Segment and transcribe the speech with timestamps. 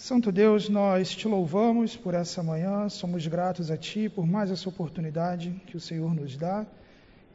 [0.00, 4.66] Santo Deus, nós te louvamos por essa manhã, somos gratos a Ti por mais essa
[4.66, 6.66] oportunidade que o Senhor nos dá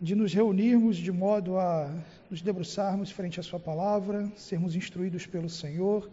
[0.01, 1.93] de nos reunirmos de modo a
[2.28, 6.09] nos debruçarmos frente à Sua palavra, sermos instruídos pelo Senhor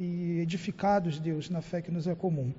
[0.00, 2.52] e edificados, Deus, na fé que nos é comum.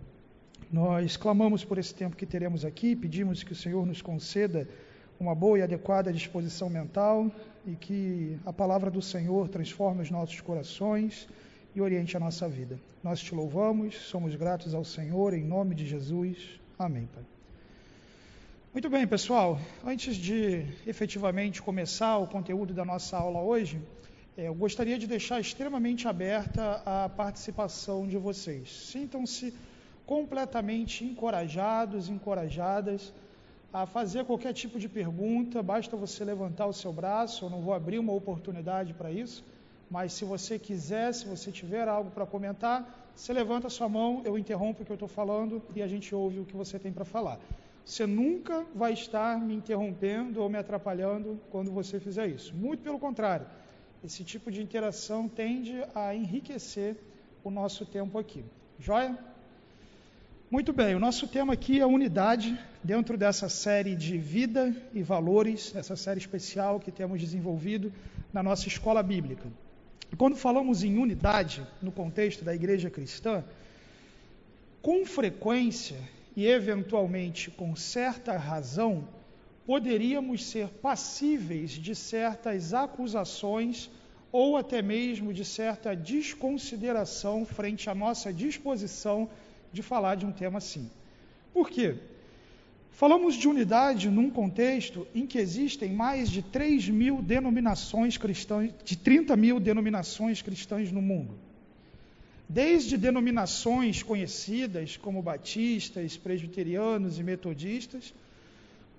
[0.72, 4.66] Nós clamamos por esse tempo que teremos aqui, pedimos que o Senhor nos conceda
[5.20, 7.30] uma boa e adequada disposição mental
[7.68, 11.28] e que a palavra do Senhor transforme os nossos corações
[11.76, 12.80] e oriente a nossa vida.
[13.04, 16.60] Nós te louvamos, somos gratos ao Senhor, em nome de Jesus.
[16.78, 17.24] Amém, Pai.
[18.74, 19.60] Muito bem, pessoal.
[19.84, 23.82] Antes de efetivamente começar o conteúdo da nossa aula hoje,
[24.38, 28.72] é, eu gostaria de deixar extremamente aberta a participação de vocês.
[28.92, 29.54] Sintam-se
[30.06, 33.14] completamente encorajados, encorajadas
[33.72, 37.74] a fazer qualquer tipo de pergunta, basta você levantar o seu braço, eu não vou
[37.74, 39.44] abrir uma oportunidade para isso
[39.90, 44.22] mas se você quiser, se você tiver algo para comentar, você levanta a sua mão,
[44.24, 46.92] eu interrompo o que eu estou falando e a gente ouve o que você tem
[46.92, 47.40] para falar.
[47.84, 52.56] Você nunca vai estar me interrompendo ou me atrapalhando quando você fizer isso.
[52.56, 53.48] Muito pelo contrário,
[54.04, 56.96] esse tipo de interação tende a enriquecer
[57.44, 58.46] o nosso tempo aqui.
[58.78, 59.18] Joia?
[60.52, 65.76] Muito bem, o nosso tema aqui é unidade dentro dessa série de vida e valores,
[65.76, 67.92] essa série especial que temos desenvolvido
[68.32, 69.48] na nossa escola bíblica.
[70.18, 73.44] Quando falamos em unidade no contexto da igreja cristã,
[74.82, 75.98] com frequência
[76.36, 79.08] e eventualmente com certa razão,
[79.66, 83.90] poderíamos ser passíveis de certas acusações
[84.32, 89.30] ou até mesmo de certa desconsideração frente à nossa disposição
[89.72, 90.90] de falar de um tema assim.
[91.54, 91.98] Por quê?
[92.92, 98.98] Falamos de unidade num contexto em que existem mais de 3 mil denominações cristãs, de
[98.98, 101.34] 30 mil denominações cristãs no mundo.
[102.48, 108.14] Desde denominações conhecidas como batistas, presbiterianos e metodistas,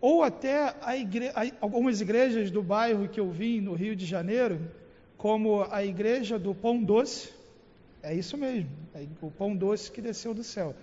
[0.00, 1.30] ou até igre...
[1.61, 4.61] algumas igrejas do bairro que eu vim no Rio de Janeiro,
[5.18, 7.28] como a igreja do Pão Doce,
[8.02, 10.74] é isso mesmo, é o pão doce que desceu do céu,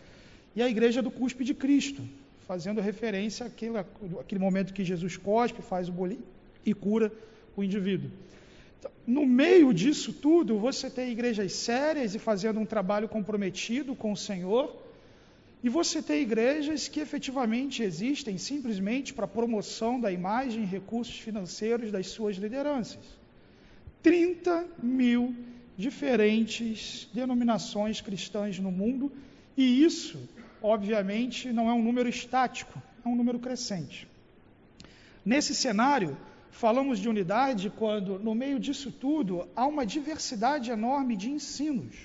[0.56, 2.01] e a igreja do Cuspe de Cristo,
[2.47, 6.24] fazendo referência àquele, àquele momento que Jesus cospe, faz o bolinho
[6.66, 7.12] e cura
[7.56, 8.09] o indivíduo.
[8.80, 14.12] Então, no meio disso tudo, você tem igrejas sérias e fazendo um trabalho comprometido com
[14.13, 14.74] o Senhor,
[15.63, 21.91] e você tem igrejas que efetivamente existem simplesmente para promoção da imagem e recursos financeiros
[21.91, 23.00] das suas lideranças.
[24.03, 25.36] 30 mil
[25.75, 29.12] diferentes denominações cristãs no mundo,
[29.57, 30.18] e isso
[30.67, 34.07] obviamente, não é um número estático, é um número crescente.
[35.23, 36.17] Nesse cenário,
[36.51, 41.95] falamos de unidade quando, no meio disso tudo, há uma diversidade enorme de ensinos,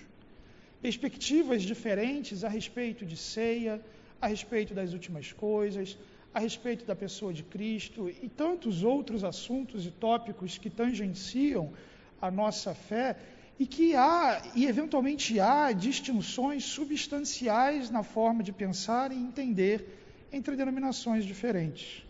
[0.81, 3.81] perspectivas diferentes a respeito de ceia,
[4.21, 5.99] a respeito das últimas coisas,
[6.33, 11.73] a respeito da pessoa de Cristo e tantos outros assuntos e tópicos que tangenciam
[12.21, 13.17] a nossa fé
[13.59, 20.57] e que há, e eventualmente há, distinções substanciais na forma de pensar e entender entre
[20.57, 22.03] denominações diferentes.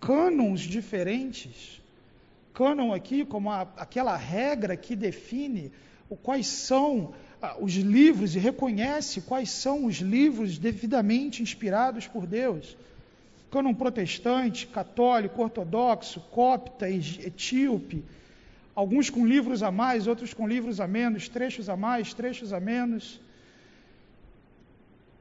[0.00, 1.80] Cânons diferentes,
[2.52, 5.70] cânon aqui como a, aquela regra que define
[6.08, 12.26] o, quais são ah, os livros e reconhece quais são os livros devidamente inspirados por
[12.26, 12.76] Deus.
[13.50, 18.02] Cânon protestante, católico, ortodoxo, copta, etíope,
[18.74, 22.60] alguns com livros a mais, outros com livros a menos, trechos a mais, trechos a
[22.60, 23.20] menos.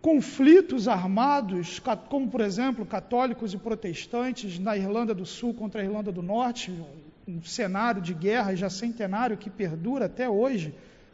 [0.02, 1.80] Conflitos armados,
[2.10, 6.72] como por exemplo católicos e protestantes na Irlanda do Sul contra a Irlanda do Norte,
[7.28, 10.74] um cenário de guerra já centenário que perdura até hoje,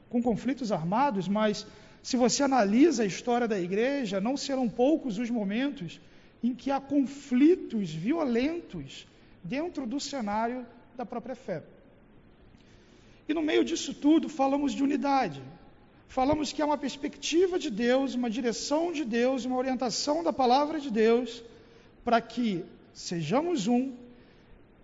[0.10, 1.68] com conflitos armados, mas
[2.02, 6.00] se você analisa a história da igreja, não serão poucos os momentos
[6.42, 9.06] em que há conflitos violentos
[9.44, 10.66] dentro do cenário
[10.96, 11.62] da própria fé.
[13.28, 15.42] E no meio disso tudo, falamos de unidade.
[16.08, 20.80] Falamos que há uma perspectiva de Deus, uma direção de Deus, uma orientação da palavra
[20.80, 21.44] de Deus
[22.04, 22.64] para que
[22.94, 23.94] sejamos um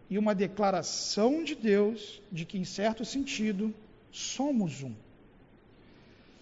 [0.10, 3.74] e uma declaração de Deus de que, em certo sentido,
[4.12, 4.94] somos um.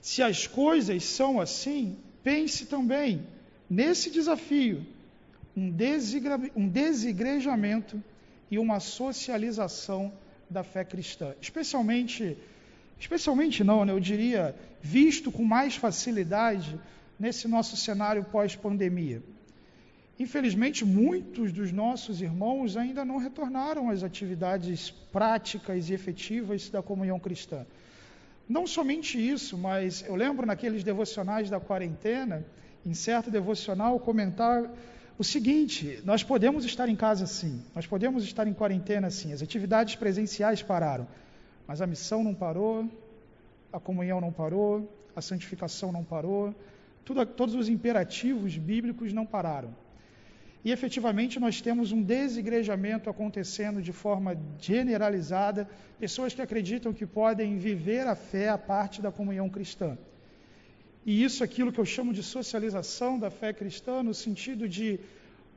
[0.02, 3.26] Se as coisas são assim, pense também
[3.70, 4.86] nesse desafio,
[5.56, 5.70] um,
[6.68, 8.04] desigrejamento
[8.50, 10.12] e uma socialização
[10.52, 12.38] da fé cristã, especialmente,
[13.00, 16.80] especialmente não, né, eu diria, visto com mais facilidade
[17.20, 19.24] nesse nosso cenário pós-pandemia.
[20.20, 27.20] Infelizmente, muitos dos nossos irmãos ainda não retornaram às atividades práticas e efetivas da comunhão
[27.20, 27.66] cristã.
[28.48, 32.46] Não somente isso, mas eu lembro naqueles devocionais da quarentena,
[32.86, 34.70] em certo devocional, comentar
[35.22, 39.44] o seguinte: nós podemos estar em casa sim, nós podemos estar em quarentena sim, as
[39.44, 41.08] atividades presenciais pararam,
[41.68, 42.90] mas a missão não parou,
[43.72, 46.56] a comunhão não parou, a santificação não parou,
[47.06, 49.72] tudo, todos os imperativos bíblicos não pararam.
[50.66, 55.70] E efetivamente nós temos um desigrejamento acontecendo de forma generalizada,
[56.00, 59.96] pessoas que acreditam que podem viver a fé a parte da comunhão cristã.
[61.06, 65.00] E isso é aquilo que eu chamo de socialização da fé cristã, no sentido de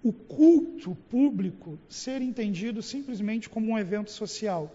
[0.02, 4.70] o culto público ser entendido simplesmente como um evento social.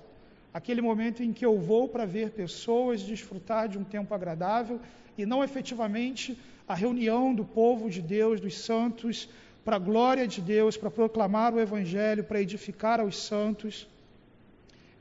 [0.53, 4.79] Aquele momento em que eu vou para ver pessoas desfrutar de um tempo agradável
[5.17, 6.37] e não efetivamente
[6.67, 9.29] a reunião do povo de Deus, dos santos,
[9.63, 13.87] para a glória de Deus, para proclamar o Evangelho, para edificar aos santos.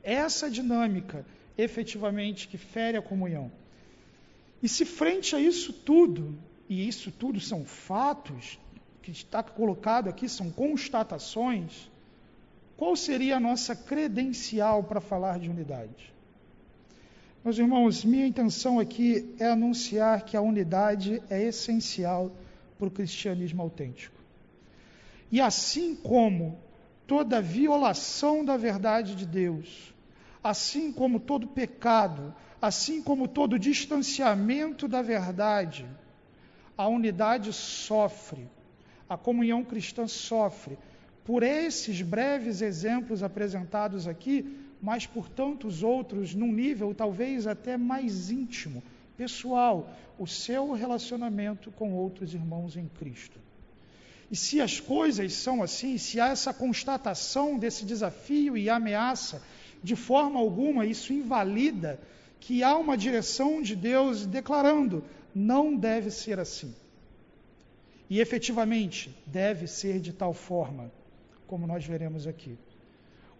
[0.03, 1.25] Essa dinâmica,
[1.57, 3.51] efetivamente, que fere a comunhão.
[4.61, 8.59] E se frente a isso tudo, e isso tudo são fatos,
[9.01, 11.89] que está colocado aqui são constatações,
[12.75, 16.13] qual seria a nossa credencial para falar de unidade?
[17.43, 22.31] Meus irmãos, minha intenção aqui é anunciar que a unidade é essencial
[22.77, 24.15] para o cristianismo autêntico.
[25.31, 26.59] E assim como
[27.07, 29.93] toda violação da verdade de Deus,
[30.43, 35.85] assim como todo pecado, assim como todo distanciamento da verdade,
[36.77, 38.47] a unidade sofre,
[39.07, 40.77] a comunhão cristã sofre
[41.23, 48.31] por esses breves exemplos apresentados aqui, mas por tantos outros, num nível talvez até mais
[48.31, 48.81] íntimo,
[49.15, 53.39] pessoal, o seu relacionamento com outros irmãos em Cristo.
[54.31, 59.41] E se as coisas são assim, se há essa constatação desse desafio e ameaça,
[59.83, 61.99] de forma alguma isso invalida
[62.39, 65.03] que há uma direção de Deus declarando:
[65.33, 66.73] não deve ser assim.
[68.09, 70.91] E efetivamente deve ser de tal forma,
[71.45, 72.57] como nós veremos aqui.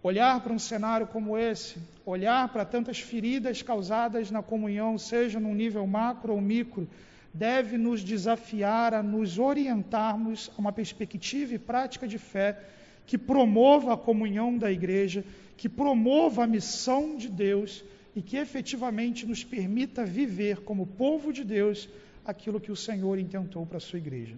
[0.02, 1.76] Olhar para um cenário como esse,
[2.06, 6.88] olhar para tantas feridas causadas na comunhão, seja num nível macro ou micro,
[7.34, 12.58] deve nos desafiar a nos orientarmos a uma perspectiva e prática de fé
[13.06, 15.24] que promova a comunhão da igreja,
[15.56, 17.84] que promova a missão de Deus
[18.14, 21.88] e que efetivamente nos permita viver como povo de Deus
[22.24, 24.36] aquilo que o Senhor intentou para a sua igreja.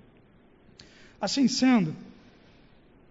[1.20, 1.94] Assim sendo,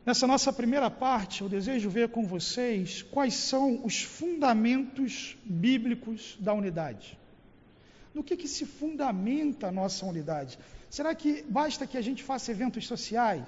[0.05, 6.53] nessa nossa primeira parte, eu desejo ver com vocês quais são os fundamentos bíblicos da
[6.53, 7.17] unidade.
[8.13, 10.59] No que, que se fundamenta a nossa unidade?
[10.89, 13.47] Será que basta que a gente faça eventos sociais?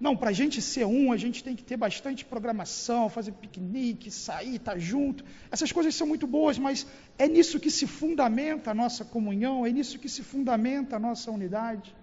[0.00, 4.10] Não, para a gente ser um, a gente tem que ter bastante programação, fazer piquenique,
[4.10, 5.24] sair, estar tá junto.
[5.50, 6.86] Essas coisas são muito boas, mas
[7.18, 11.30] é nisso que se fundamenta a nossa comunhão, é nisso que se fundamenta a nossa
[11.30, 11.94] unidade.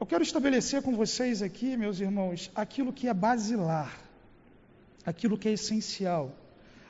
[0.00, 3.96] Eu quero estabelecer com vocês aqui, meus irmãos, aquilo que é basilar,
[5.06, 6.32] aquilo que é essencial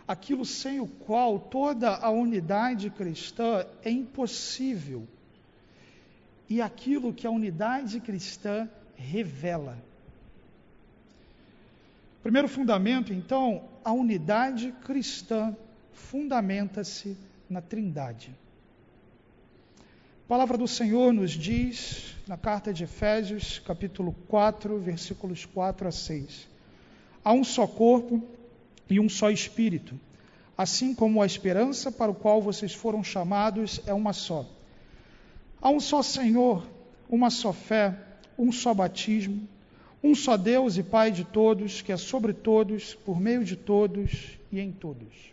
[0.06, 5.08] aquilo sem o qual toda a unidade cristã é impossível.
[6.48, 9.76] E aquilo que a unidade cristã revela.
[12.22, 15.54] Primeiro fundamento, então, a unidade cristã
[15.92, 17.16] fundamenta-se
[17.50, 18.34] na Trindade.
[20.24, 25.92] A palavra do Senhor nos diz, na carta de Efésios, capítulo 4, versículos 4 a
[25.92, 26.48] 6.
[27.22, 28.22] Há um só corpo
[28.88, 30.00] e um só Espírito,
[30.56, 34.46] assim como a esperança para o qual vocês foram chamados é uma só.
[35.64, 36.62] Há um só Senhor,
[37.08, 37.98] uma só fé,
[38.38, 39.48] um só batismo,
[40.02, 44.38] um só Deus e Pai de todos, que é sobre todos, por meio de todos
[44.52, 45.32] e em todos.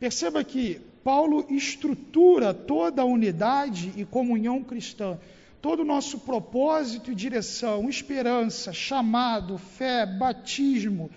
[0.00, 5.18] Perceba que Paulo estrutura toda a unidade e comunhão cristã,
[5.60, 11.10] todo o nosso propósito e direção, esperança, chamado, fé, batismo,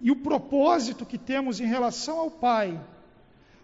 [0.00, 2.80] e o propósito que temos em relação ao Pai,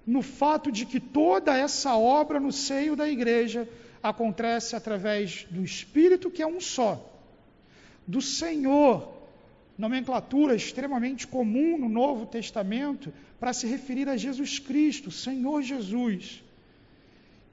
[0.05, 3.69] no fato de que toda essa obra no seio da igreja
[4.03, 7.05] acontece através do Espírito, que é um só,
[8.07, 9.17] do Senhor,
[9.77, 16.43] nomenclatura extremamente comum no Novo Testamento para se referir a Jesus Cristo, Senhor Jesus,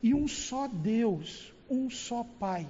[0.01, 2.67] e um só Deus, um só Pai,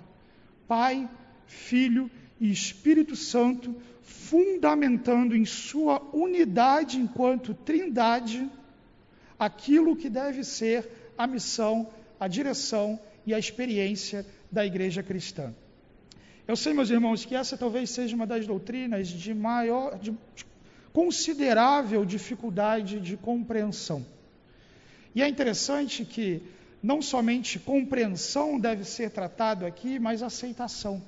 [0.68, 1.10] Pai,
[1.48, 8.50] Filho e Espírito Santo, fundamentando em sua unidade enquanto trindade
[9.38, 11.90] aquilo que deve ser a missão,
[12.20, 15.54] a direção e a experiência da igreja cristã.
[16.48, 20.14] Eu sei, meus irmãos, que essa talvez seja uma das doutrinas de maior, de
[20.94, 24.06] considerável dificuldade de compreensão.
[25.14, 26.42] E é interessante que
[26.84, 31.02] não somente compreensão deve ser tratado aqui, mas aceitação.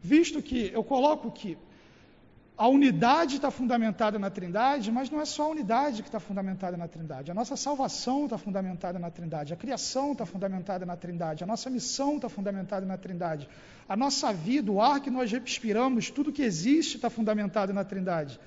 [0.00, 1.58] Visto que eu coloco que
[2.60, 6.76] a unidade está fundamentada na Trindade, mas não é só a unidade que está fundamentada
[6.76, 7.30] na Trindade.
[7.30, 11.70] A nossa salvação está fundamentada na Trindade, a criação está fundamentada na Trindade, a nossa
[11.70, 13.48] missão está fundamentada na Trindade,
[13.88, 18.38] a nossa vida, o ar que nós respiramos, tudo que existe está fundamentado na Trindade.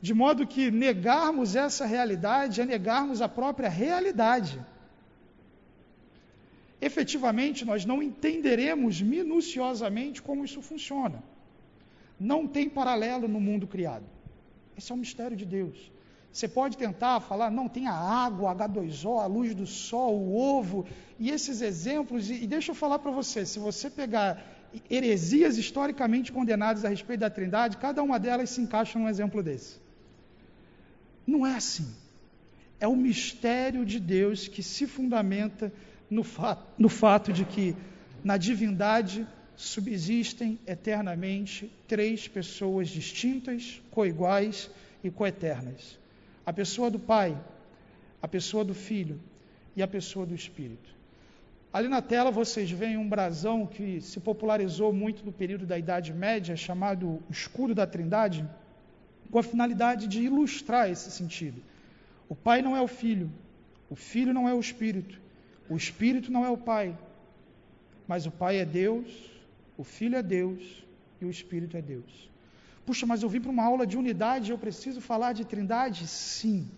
[0.00, 4.64] De modo que negarmos essa realidade é negarmos a própria realidade.
[6.80, 11.20] Efetivamente, nós não entenderemos minuciosamente como isso funciona.
[12.18, 14.04] Não tem paralelo no mundo criado.
[14.76, 15.90] Esse é o mistério de Deus.
[16.32, 20.86] Você pode tentar falar, não, tem a água, H2O, a luz do sol, o ovo,
[21.18, 24.44] e esses exemplos, e, e deixa eu falar para você, se você pegar
[24.90, 29.80] heresias historicamente condenadas a respeito da Trindade, cada uma delas se encaixa num exemplo desse.
[31.26, 31.88] Não é assim.
[32.78, 35.72] É o mistério de Deus que se fundamenta
[36.10, 37.76] no, fa no fato de que
[38.22, 39.26] na divindade
[39.58, 44.70] subsistem eternamente três pessoas distintas, coiguais
[45.02, 45.98] e coeternas:
[46.46, 47.36] a pessoa do Pai,
[48.22, 49.20] a pessoa do Filho
[49.74, 50.96] e a pessoa do Espírito.
[51.72, 56.14] Ali na tela vocês veem um brasão que se popularizou muito no período da Idade
[56.14, 58.48] Média, chamado escudo da Trindade,
[59.28, 61.60] com a finalidade de ilustrar esse sentido.
[62.28, 63.28] O Pai não é o Filho,
[63.90, 65.20] o Filho não é o Espírito,
[65.68, 66.96] o Espírito não é o Pai,
[68.06, 69.37] mas o Pai é Deus,
[69.78, 70.84] o Filho é Deus
[71.20, 72.28] e o Espírito é Deus.
[72.84, 76.06] Puxa, mas eu vim para uma aula de unidade eu preciso falar de trindade?
[76.08, 76.68] Sim.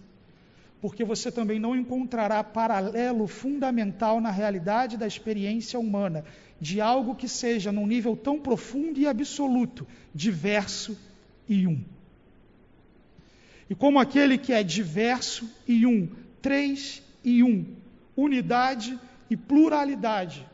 [0.83, 6.25] Porque você também não encontrará paralelo fundamental na realidade da experiência humana
[6.61, 10.99] de algo que seja num nível tão profundo e absoluto, diverso
[11.49, 11.83] e um.
[13.69, 16.09] E como aquele que é diverso e um,
[16.43, 17.65] três e um,
[18.15, 18.99] unidade
[19.31, 20.47] e pluralidade,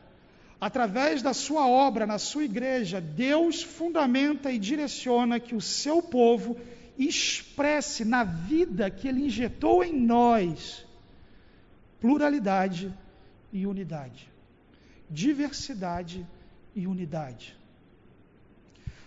[0.67, 6.57] através da sua obra na sua igreja, Deus fundamenta e direciona que o seu povo
[6.99, 10.85] expresse na vida que ele injetou em nós
[12.01, 12.93] pluralidade
[13.53, 14.29] e unidade,
[15.09, 16.27] diversidade
[16.75, 17.57] e unidade.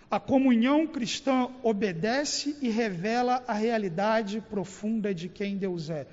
[0.09, 6.07] A comunhão cristã obedece e revela a realidade profunda de quem Deus é.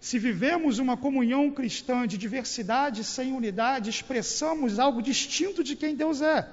[0.00, 6.22] Se vivemos uma comunhão cristã de diversidade sem unidade, expressamos algo distinto de quem Deus
[6.22, 6.48] é.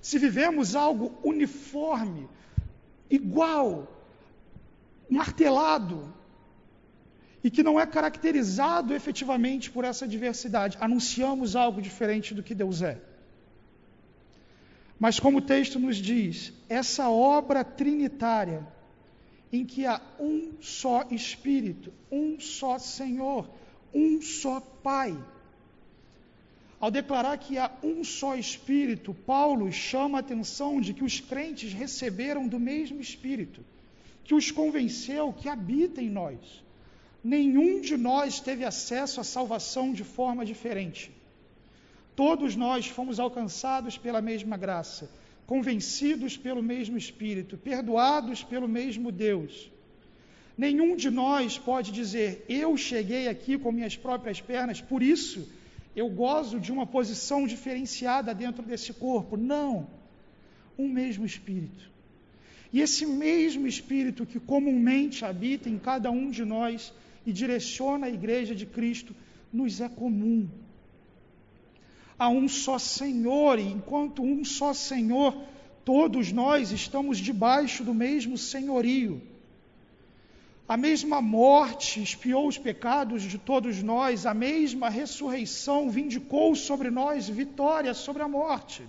[0.00, 2.28] Se vivemos algo uniforme,
[3.10, 3.90] igual,
[5.10, 6.14] martelado,
[7.42, 12.80] e que não é caracterizado efetivamente por essa diversidade, anunciamos algo diferente do que Deus
[12.80, 12.98] é.
[14.98, 18.66] Mas, como o texto nos diz, essa obra trinitária
[19.54, 23.48] em que há um só Espírito, um só Senhor,
[23.94, 25.16] um só Pai.
[26.80, 31.72] Ao declarar que há um só Espírito, Paulo chama a atenção de que os crentes
[31.72, 33.64] receberam do mesmo Espírito,
[34.24, 36.64] que os convenceu que habita em nós.
[37.22, 41.12] Nenhum de nós teve acesso à salvação de forma diferente.
[42.16, 45.08] Todos nós fomos alcançados pela mesma graça
[45.46, 49.70] convencidos pelo mesmo Espírito, perdoados pelo mesmo Deus.
[50.56, 55.48] Nenhum de nós pode dizer, eu cheguei aqui com minhas próprias pernas, por isso
[55.96, 59.36] eu gozo de uma posição diferenciada dentro desse corpo.
[59.36, 59.86] Não.
[60.78, 61.90] Um mesmo Espírito.
[62.72, 66.92] E esse mesmo Espírito que comumente habita em cada um de nós
[67.26, 69.14] e direciona a igreja de Cristo,
[69.52, 70.48] nos é comum
[72.18, 75.36] a um só Senhor, e enquanto um só Senhor,
[75.84, 79.20] todos nós estamos debaixo do mesmo senhorio.
[80.66, 87.28] A mesma morte espiou os pecados de todos nós, a mesma ressurreição vindicou sobre nós
[87.28, 88.82] vitória sobre a morte.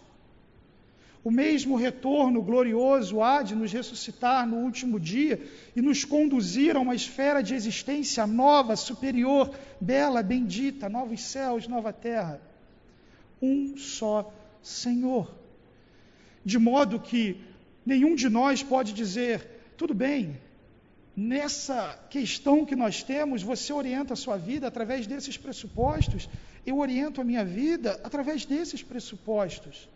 [1.22, 5.42] O mesmo retorno glorioso há de nos ressuscitar no último dia
[5.76, 9.50] e nos conduzir a uma esfera de existência nova, superior,
[9.82, 12.40] bela, bendita, novos céus, nova terra
[13.42, 15.34] um só Senhor.
[16.44, 17.42] De modo que
[17.86, 20.38] nenhum de nós pode dizer, tudo bem,
[21.16, 26.30] nessa questão que nós temos, você orienta a sua vida através desses pressupostos,
[26.66, 29.88] eu oriento a minha vida através desses pressupostos.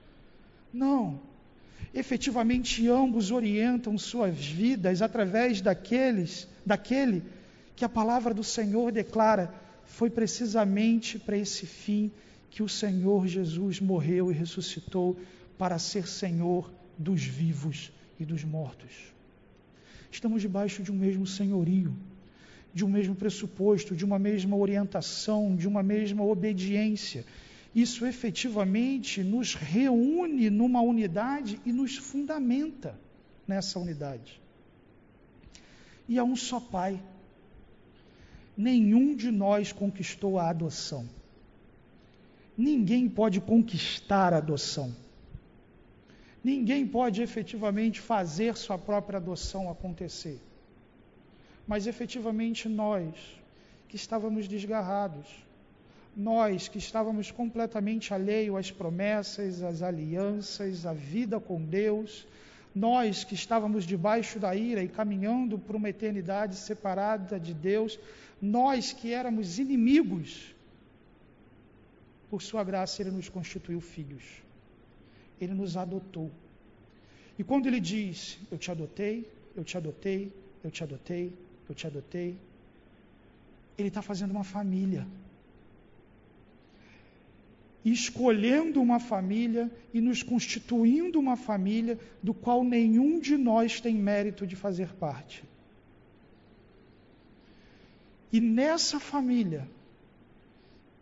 [0.71, 1.19] Não.
[1.93, 7.23] Efetivamente, ambos orientam suas vidas através daqueles, daquele
[7.75, 9.51] que a palavra do Senhor declara
[9.85, 12.11] foi precisamente para esse fim
[12.49, 15.17] que o Senhor Jesus morreu e ressuscitou
[15.57, 18.91] para ser Senhor dos vivos e dos mortos.
[20.11, 21.95] Estamos debaixo de um mesmo senhorio,
[22.73, 27.25] de um mesmo pressuposto, de uma mesma orientação, de uma mesma obediência.
[27.73, 32.99] Isso efetivamente nos reúne numa unidade e nos fundamenta
[33.47, 34.41] nessa unidade.
[36.07, 37.01] E há um só Pai.
[38.57, 41.07] Nenhum de nós conquistou a adoção.
[42.59, 44.93] Ninguém pode conquistar a adoção.
[46.43, 50.37] Ninguém pode efetivamente fazer sua própria adoção acontecer.
[51.65, 53.13] Mas efetivamente nós,
[53.87, 55.25] que estávamos desgarrados,
[56.13, 62.27] nós que estávamos completamente alheios às promessas, às alianças, à vida com Deus,
[62.75, 67.97] nós que estávamos debaixo da ira e caminhando para uma eternidade separada de Deus,
[68.41, 70.53] nós que éramos inimigos,
[72.29, 74.23] por Sua graça Ele nos constituiu filhos,
[75.39, 76.31] Ele nos adotou.
[77.37, 80.31] E quando Ele diz: Eu te adotei, eu te adotei,
[80.63, 81.33] eu te adotei,
[81.67, 82.37] eu te adotei.
[83.77, 85.07] Ele está fazendo uma família.
[87.83, 94.45] Escolhendo uma família e nos constituindo uma família do qual nenhum de nós tem mérito
[94.45, 95.43] de fazer parte.
[98.31, 99.67] E nessa família,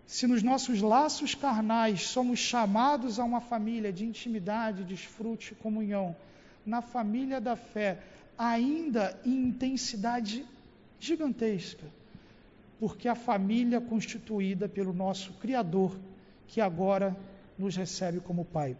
[0.08, 6.16] se nos nossos laços carnais somos chamados a uma família de intimidade, desfrute, comunhão,
[6.66, 8.00] na família da fé,
[8.38, 10.46] ainda em intensidade
[10.98, 11.86] gigantesca,
[12.80, 16.00] porque a família constituída pelo nosso Criador,
[16.48, 17.14] que agora
[17.60, 18.78] nos recebe como Pai.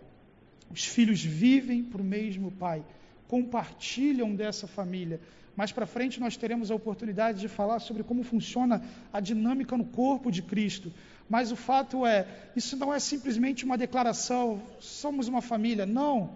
[0.72, 2.82] Os filhos vivem para o mesmo Pai,
[3.28, 5.20] compartilham dessa família.
[5.58, 8.82] Mais para frente nós teremos a oportunidade de falar sobre como funciona
[9.12, 10.94] a dinâmica no corpo de Cristo.
[11.30, 15.86] Mas o fato é, isso não é simplesmente uma declaração, somos uma família.
[15.86, 16.32] Não.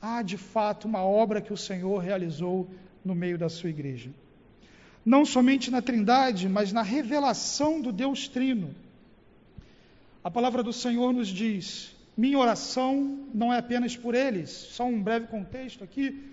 [0.00, 2.68] Há de fato uma obra que o Senhor realizou
[3.04, 4.10] no meio da sua igreja
[5.08, 8.74] não somente na Trindade, mas na revelação do Deus Trino.
[10.22, 14.50] A palavra do Senhor nos diz: minha oração não é apenas por eles.
[14.50, 16.24] Só um breve contexto aqui.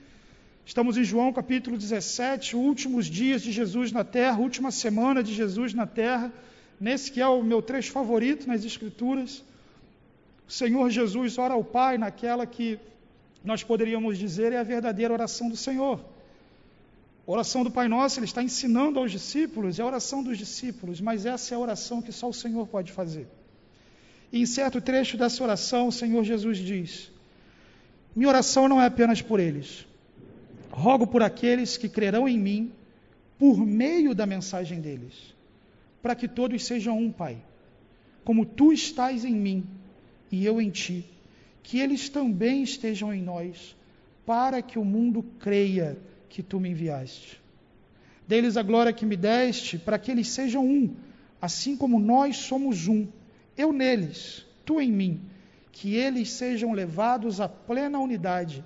[0.65, 5.73] Estamos em João capítulo 17, últimos dias de Jesus na terra, última semana de Jesus
[5.73, 6.33] na terra,
[6.79, 9.43] nesse que é o meu trecho favorito nas Escrituras.
[10.47, 12.79] O Senhor Jesus ora ao Pai naquela que
[13.43, 15.99] nós poderíamos dizer é a verdadeira oração do Senhor.
[17.27, 21.01] A oração do Pai Nosso, ele está ensinando aos discípulos, é a oração dos discípulos,
[21.01, 23.27] mas essa é a oração que só o Senhor pode fazer.
[24.31, 27.11] E em certo trecho dessa oração, o Senhor Jesus diz:
[28.15, 29.87] Minha oração não é apenas por eles.
[30.69, 32.71] Rogo por aqueles que crerão em mim
[33.37, 35.34] por meio da mensagem deles,
[36.05, 37.35] para que todos sejam um, Pai,
[38.23, 39.65] como tu estás em mim
[40.31, 41.03] e eu em ti,
[41.63, 43.75] que eles também estejam em nós,
[44.23, 45.97] para que o mundo creia
[46.29, 47.41] que tu me enviaste.
[48.27, 50.95] Deles a glória que me deste, para que eles sejam um,
[51.41, 53.07] assim como nós somos um,
[53.57, 55.21] eu neles, tu em mim,
[55.71, 58.63] que eles sejam levados à plena unidade,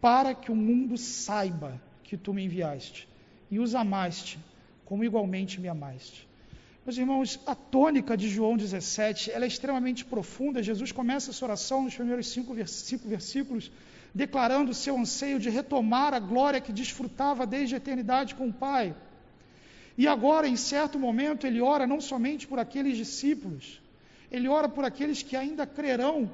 [0.00, 3.06] para que o mundo saiba que tu me enviaste
[3.50, 4.38] e os amaste,
[4.86, 6.31] como igualmente me amaste.
[6.84, 10.60] Meus irmãos, a tônica de João 17 ela é extremamente profunda.
[10.60, 13.70] Jesus começa essa oração nos primeiros cinco, cinco versículos
[14.12, 18.96] declarando seu anseio de retomar a glória que desfrutava desde a eternidade com o Pai.
[19.96, 23.80] E agora, em certo momento, ele ora não somente por aqueles discípulos,
[24.30, 26.30] ele ora por aqueles que ainda crerão,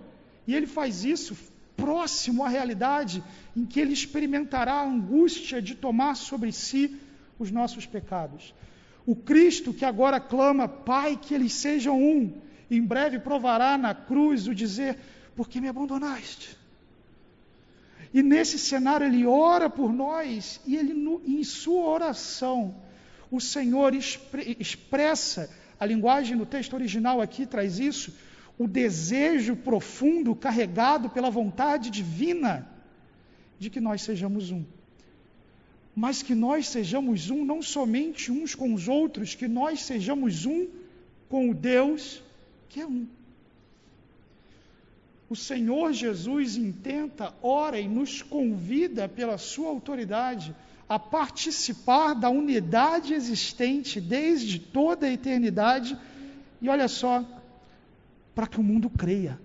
[0.46, 1.36] e ele faz isso
[1.76, 3.22] próximo à realidade
[3.54, 6.96] em que ele experimentará a angústia de tomar sobre si
[7.38, 8.54] os nossos pecados.
[9.08, 12.30] O Cristo que agora clama, Pai, que eles sejam um,
[12.70, 14.98] em breve provará na cruz o dizer:
[15.34, 16.58] Por que me abandonaste?
[18.12, 20.92] E nesse cenário ele ora por nós e ele
[21.26, 22.74] em sua oração
[23.30, 25.48] o Senhor expressa
[25.80, 28.14] a linguagem no texto original aqui traz isso,
[28.58, 32.68] o desejo profundo carregado pela vontade divina
[33.58, 34.66] de que nós sejamos um.
[35.98, 40.68] Mas que nós sejamos um não somente uns com os outros, que nós sejamos um
[41.28, 42.22] com o Deus
[42.68, 43.08] que é um
[45.28, 50.56] o Senhor Jesus intenta, ora e nos convida pela sua autoridade
[50.88, 55.98] a participar da unidade existente desde toda a eternidade
[56.62, 57.22] e olha só,
[58.34, 59.38] para que o mundo creia.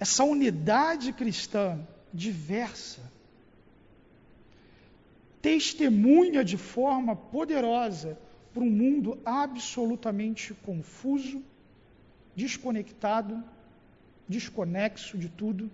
[0.00, 1.78] Essa unidade cristã
[2.12, 3.00] diversa
[5.46, 8.18] testemunha de forma poderosa
[8.52, 11.40] para um mundo absolutamente confuso
[12.34, 13.44] desconectado,
[14.28, 15.70] desconexo de tudo,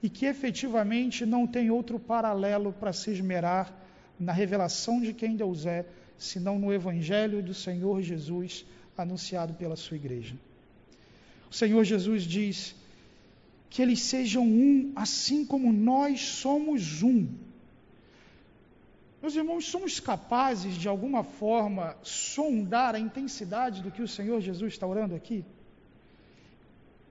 [0.00, 3.76] e que efetivamente não tem outro paralelo para se esmerar
[4.16, 5.84] na revelação de quem Deus é,
[6.16, 8.64] senão no Evangelho do Senhor Jesus
[8.96, 10.36] anunciado pela sua igreja.
[11.50, 12.76] O Senhor Jesus diz
[13.68, 17.26] que eles sejam um, assim como nós somos um.
[19.20, 24.74] Meus irmãos, somos capazes de alguma forma sondar a intensidade do que o Senhor Jesus
[24.74, 25.44] está orando aqui?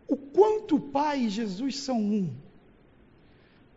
[0.07, 2.33] O quanto Pai e Jesus são um?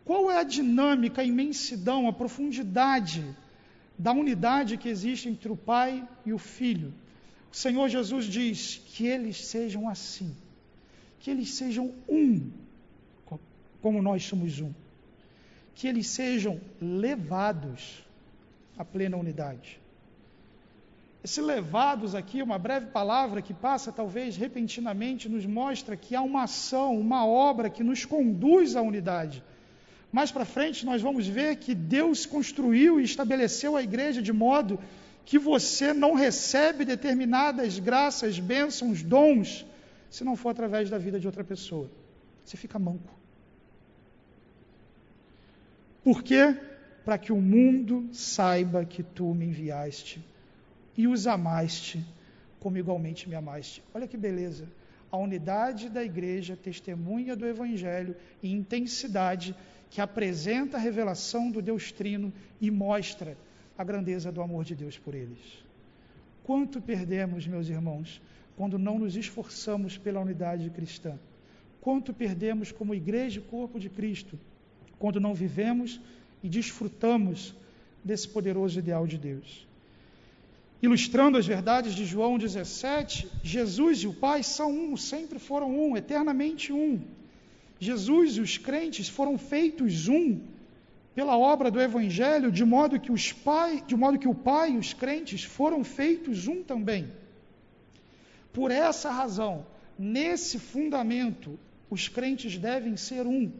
[0.05, 3.23] Qual é a dinâmica, a imensidão, a profundidade
[3.97, 6.93] da unidade que existe entre o Pai e o Filho?
[7.51, 10.33] O Senhor Jesus diz que eles sejam assim,
[11.19, 12.49] que eles sejam um,
[13.81, 14.71] como nós somos um,
[15.75, 18.05] que eles sejam levados
[18.81, 19.79] à plena unidade.
[21.23, 26.43] Esse levados aqui, uma breve palavra que passa talvez repentinamente, nos mostra que há uma
[26.43, 29.43] ação, uma obra que nos conduz à unidade.
[30.11, 34.79] Mais para frente, nós vamos ver que Deus construiu e estabeleceu a igreja de modo
[35.23, 39.63] que você não recebe determinadas graças, bênçãos, dons,
[40.09, 41.89] se não for através da vida de outra pessoa.
[42.43, 43.13] Você fica manco.
[46.03, 46.57] Por quê?
[47.03, 50.23] Para que o mundo saiba que tu me enviaste
[50.97, 52.03] e os amaste
[52.59, 53.83] como igualmente me amaste.
[53.93, 54.67] Olha que beleza.
[55.11, 59.55] A unidade da igreja testemunha do evangelho em intensidade
[59.89, 63.35] que apresenta a revelação do Deus Trino e mostra
[63.77, 65.65] a grandeza do amor de Deus por eles.
[66.43, 68.21] Quanto perdemos, meus irmãos,
[68.55, 71.19] quando não nos esforçamos pela unidade cristã?
[71.81, 74.39] Quanto perdemos como igreja e corpo de Cristo,
[74.99, 75.99] quando não vivemos
[76.43, 77.53] e desfrutamos
[78.03, 79.71] desse poderoso ideal de Deus?
[80.81, 85.95] ilustrando as verdades de João 17, Jesus e o Pai são um, sempre foram um,
[85.95, 86.99] eternamente um.
[87.79, 90.41] Jesus e os crentes foram feitos um
[91.13, 94.77] pela obra do Evangelho, de modo que os pai, de modo que o Pai e
[94.77, 97.11] os crentes foram feitos um também.
[98.53, 99.65] Por essa razão,
[99.99, 103.51] nesse fundamento, os crentes devem ser um,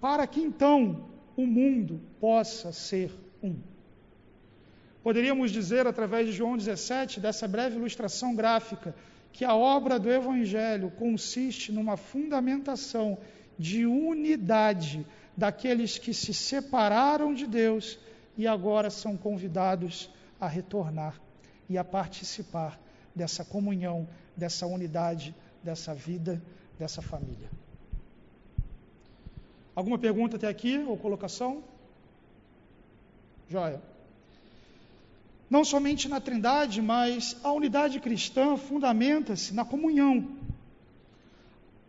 [0.00, 1.04] para que então
[1.36, 3.56] o mundo possa ser um.
[5.02, 8.94] Poderíamos dizer, através de João 17, dessa breve ilustração gráfica,
[9.32, 13.18] que a obra do Evangelho consiste numa fundamentação
[13.58, 15.04] de unidade
[15.36, 17.98] daqueles que se separaram de Deus
[18.36, 20.08] e agora são convidados
[20.40, 21.20] a retornar
[21.68, 22.80] e a participar
[23.14, 26.42] dessa comunhão, dessa unidade, dessa vida,
[26.78, 27.50] dessa família.
[29.74, 31.62] Alguma pergunta até aqui ou colocação?
[33.48, 33.82] Joia
[35.54, 40.28] não somente na Trindade, mas a unidade cristã fundamenta-se na comunhão.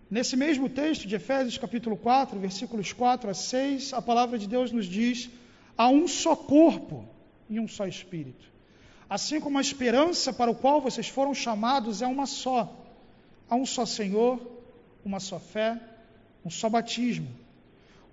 [0.10, 4.72] Nesse mesmo texto de Efésios capítulo 4, versículos 4 a 6, a palavra de Deus
[4.72, 5.30] nos diz:
[5.76, 7.08] há um só corpo
[7.50, 8.46] e um só espírito.
[9.10, 12.72] Assim como a esperança para o qual vocês foram chamados é uma só.
[13.50, 14.40] Há um só Senhor,
[15.04, 15.80] uma só fé,
[16.46, 17.30] um só batismo.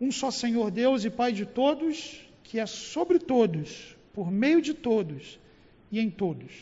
[0.02, 4.74] Um só Senhor Deus e Pai de todos, que é sobre todos, por meio de
[4.74, 5.38] todos
[5.92, 6.52] e em todos.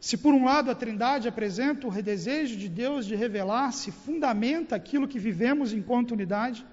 [0.00, 5.06] Se por um lado a Trindade apresenta o desejo de Deus de revelar-se, fundamenta aquilo
[5.06, 6.64] que vivemos enquanto unidade,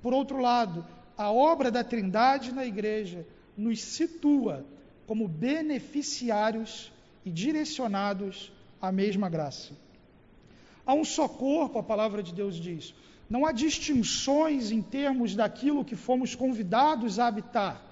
[0.00, 0.86] por outro lado,
[1.18, 3.26] a obra da Trindade na igreja
[3.56, 4.64] nos situa
[5.08, 6.92] como beneficiários
[7.24, 9.72] e direcionados à mesma graça.
[10.86, 12.94] Há um só corpo, a palavra de Deus diz.
[13.34, 17.82] Não há distinções em termos daquilo que fomos convidados a habitar.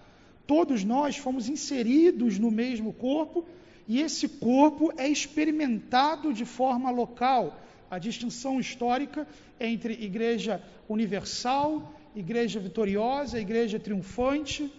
[0.46, 3.44] Todos nós fomos inseridos no mesmo corpo
[3.88, 7.60] e esse corpo é experimentado de forma local.
[7.90, 9.26] A distinção histórica
[9.58, 14.72] entre igreja universal, igreja vitoriosa, igreja triunfante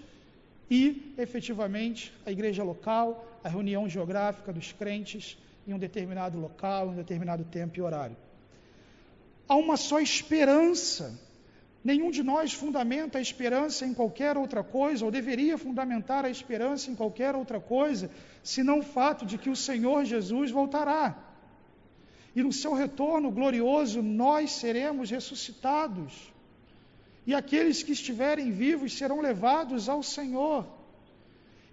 [0.71, 6.91] e, efetivamente, a igreja local, a reunião geográfica dos crentes em um determinado local, em
[6.91, 8.15] um determinado tempo e horário.
[9.47, 11.19] Há uma só esperança
[11.83, 16.89] Nenhum de nós fundamenta a esperança em qualquer outra coisa, ou deveria fundamentar a esperança
[16.89, 18.09] em qualquer outra coisa,
[18.41, 21.17] senão o fato de que o Senhor Jesus voltará.
[22.33, 26.31] E no seu retorno glorioso, nós seremos ressuscitados.
[27.27, 30.65] E aqueles que estiverem vivos serão levados ao Senhor.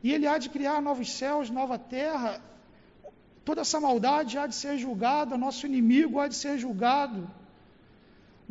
[0.02, 2.42] E Ele há de criar novos céus, nova terra.
[3.44, 7.30] Toda essa maldade há de ser julgada, nosso inimigo há de ser julgado.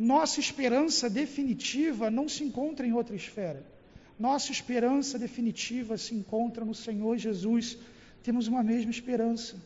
[0.00, 3.62] Nossa esperança definitiva não se encontra em outra esfera.
[4.18, 7.76] Nossa esperança definitiva se encontra no Senhor Jesus.
[8.22, 9.56] Temos uma mesma esperança.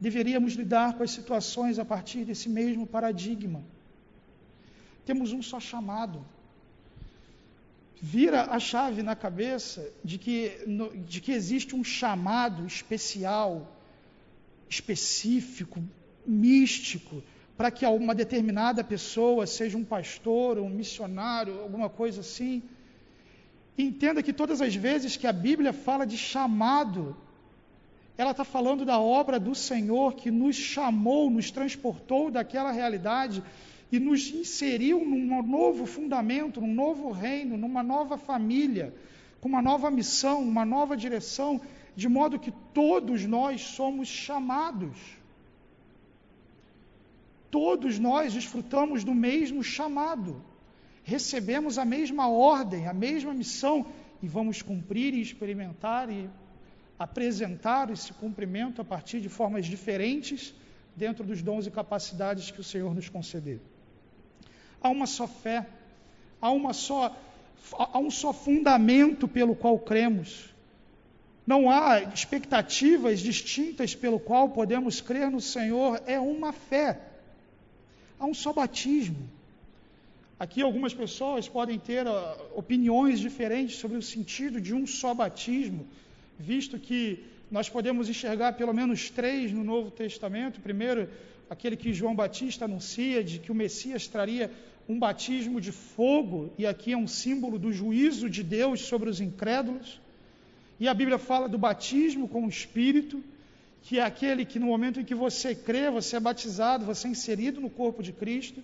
[0.00, 3.62] Deveríamos lidar com as situações a partir desse mesmo paradigma.
[5.06, 6.26] Temos um só chamado.
[8.02, 10.58] vira a chave na cabeça de que,
[11.06, 13.78] de que existe um chamado especial,
[14.68, 15.80] específico,
[16.26, 17.22] místico,
[17.56, 22.62] para que uma determinada pessoa seja um pastor, um missionário, alguma coisa assim.
[23.78, 27.16] entenda que todas as vezes que a Bíblia fala de chamado,
[28.16, 33.42] ela está falando da obra do Senhor que nos chamou, nos transportou daquela realidade
[33.90, 38.94] e nos inseriu num novo fundamento, num novo reino, numa nova família,
[39.40, 41.60] com uma nova missão, uma nova direção,
[41.94, 44.96] de modo que todos nós somos chamados.
[47.56, 50.30] Todos nós desfrutamos do mesmo chamado,
[51.12, 53.86] recebemos a mesma ordem, a mesma missão
[54.22, 56.28] e vamos cumprir e experimentar e
[56.98, 60.54] apresentar esse cumprimento a partir de formas diferentes
[60.96, 63.60] dentro dos dons e capacidades que o Senhor nos conceder
[64.84, 65.66] há uma só fé,
[66.40, 67.16] há uma só
[67.72, 70.52] há um só fundamento pelo qual cremos.
[71.46, 77.00] Não há expectativas distintas pelo qual podemos crer no Senhor, é uma fé.
[78.24, 79.28] Há um só batismo.
[80.40, 82.12] Aqui algumas pessoas podem ter uh,
[82.54, 85.86] opiniões diferentes sobre o sentido de um só batismo,
[86.38, 90.62] visto que nós podemos enxergar pelo menos três no Novo Testamento.
[90.62, 91.06] Primeiro,
[91.50, 94.50] aquele que João Batista anuncia de que o Messias traria
[94.88, 99.20] um batismo de fogo, e aqui é um símbolo do juízo de Deus sobre os
[99.20, 100.00] incrédulos.
[100.80, 103.22] E a Bíblia fala do batismo com o Espírito,
[103.84, 107.10] que é aquele que no momento em que você crê, você é batizado, você é
[107.10, 108.62] inserido no corpo de Cristo,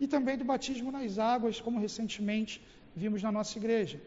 [0.00, 2.60] e também do batismo nas águas, como recentemente
[2.94, 4.00] vimos na nossa igreja.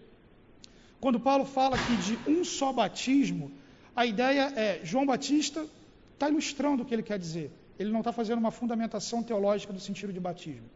[0.99, 3.51] Quando Paulo fala aqui de um só batismo,
[3.95, 5.65] a ideia é João Batista
[6.13, 7.51] está ilustrando o que ele quer dizer.
[7.77, 10.67] Ele não está fazendo uma fundamentação teológica do sentido de batismo.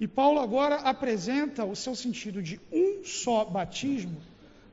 [0.00, 4.16] E Paulo agora apresenta o seu sentido de um só batismo,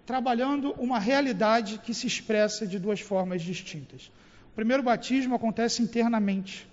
[0.06, 4.12] trabalhando uma realidade que se expressa de duas formas distintas.
[4.52, 6.68] O primeiro batismo acontece internamente,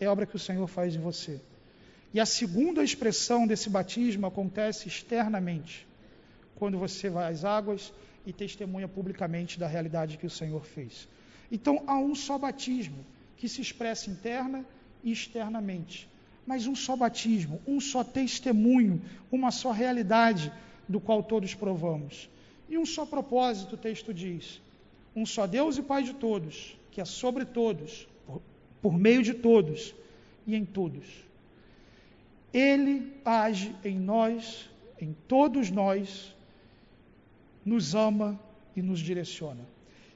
[0.00, 1.40] é obra que o Senhor faz em você.
[2.12, 5.86] E a segunda expressão desse batismo acontece externamente,
[6.54, 7.92] quando você vai às águas
[8.26, 11.08] e testemunha publicamente da realidade que o Senhor fez.
[11.50, 13.04] Então há um só batismo
[13.36, 14.64] que se expressa interna
[15.04, 16.08] e externamente
[16.46, 19.02] mas um só batismo, um só testemunho,
[19.32, 20.52] uma só realidade
[20.88, 22.30] do qual todos provamos.
[22.68, 24.60] E um só propósito, o texto diz:
[25.14, 28.42] um só Deus e Pai de todos, que é sobre todos, por,
[28.82, 29.94] por meio de todos
[30.46, 31.06] e em todos.
[32.52, 34.68] Ele age em nós,
[35.00, 36.34] em todos nós,
[37.64, 38.38] nos ama
[38.74, 39.66] e nos direciona.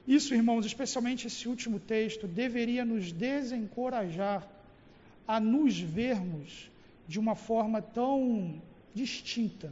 [0.07, 4.47] Isso, irmãos, especialmente esse último texto, deveria nos desencorajar
[5.27, 6.69] a nos vermos
[7.07, 8.61] de uma forma tão
[8.93, 9.71] distinta.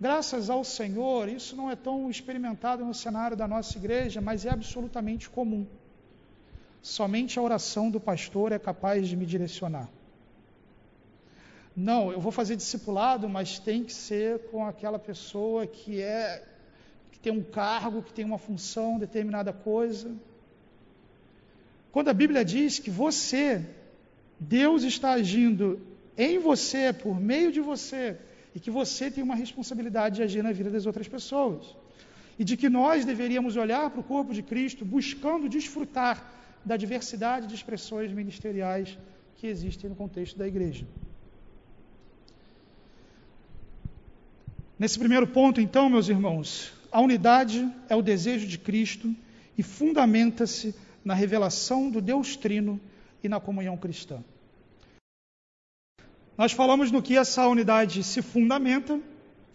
[0.00, 4.50] Graças ao Senhor, isso não é tão experimentado no cenário da nossa igreja, mas é
[4.50, 5.66] absolutamente comum.
[6.80, 9.88] Somente a oração do pastor é capaz de me direcionar.
[11.74, 16.44] Não, eu vou fazer discipulado, mas tem que ser com aquela pessoa que é
[17.10, 20.14] que tem um cargo, que tem uma função, determinada coisa.
[21.90, 23.64] Quando a Bíblia diz que você
[24.38, 25.80] Deus está agindo
[26.16, 28.16] em você, por meio de você,
[28.54, 31.76] e que você tem uma responsabilidade de agir na vida das outras pessoas.
[32.38, 36.34] E de que nós deveríamos olhar para o corpo de Cristo buscando desfrutar
[36.64, 38.96] da diversidade de expressões ministeriais
[39.36, 40.86] que existem no contexto da igreja.
[44.78, 49.14] Nesse primeiro ponto, então, meus irmãos, a unidade é o desejo de Cristo
[49.56, 52.80] e fundamenta-se na revelação do Deus Trino
[53.22, 54.22] e na comunhão cristã.
[56.38, 59.00] Nós falamos no que essa unidade se fundamenta,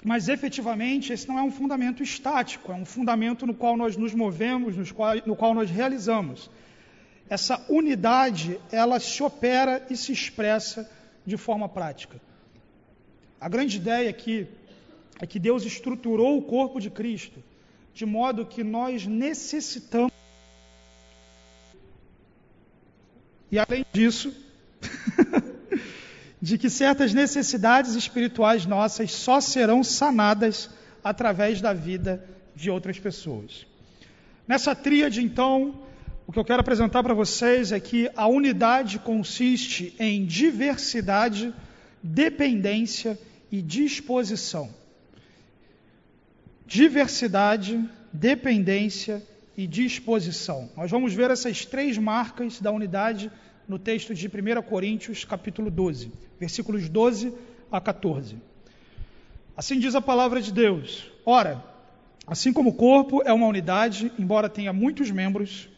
[0.04, 4.14] mas efetivamente esse não é um fundamento estático, é um fundamento no qual nós nos
[4.14, 4.76] movemos,
[5.26, 6.52] no qual, nós realizamos.
[7.30, 10.92] Essa unidade, ela se opera e se expressa
[11.26, 12.20] de forma prática.
[13.40, 14.46] A grande ideia aqui
[15.22, 17.42] é que Deus estruturou o corpo de Cristo
[17.94, 20.12] de modo que nós necessitamos
[23.54, 24.34] E além disso,
[26.44, 30.70] de que certas necessidades espirituais nossas só serão sanadas
[31.02, 32.22] através da vida
[32.54, 33.66] de outras pessoas.
[34.46, 35.74] Nessa tríade, então,
[36.28, 41.56] o que eu quero apresentar para vocês é que a unidade consiste em diversidade,
[42.04, 43.18] dependência
[43.50, 44.70] e disposição.
[46.68, 49.24] Diversidade, dependência
[49.56, 50.70] e disposição.
[50.76, 53.32] Nós vamos ver essas três marcas da unidade
[53.68, 57.34] no texto de 1 Coríntios, capítulo 12, versículos 12
[57.72, 58.36] a 14.
[59.56, 61.12] Assim diz a palavra de Deus.
[61.26, 61.64] Ora,
[62.26, 65.70] assim como o corpo é uma unidade, embora tenha muitos membros,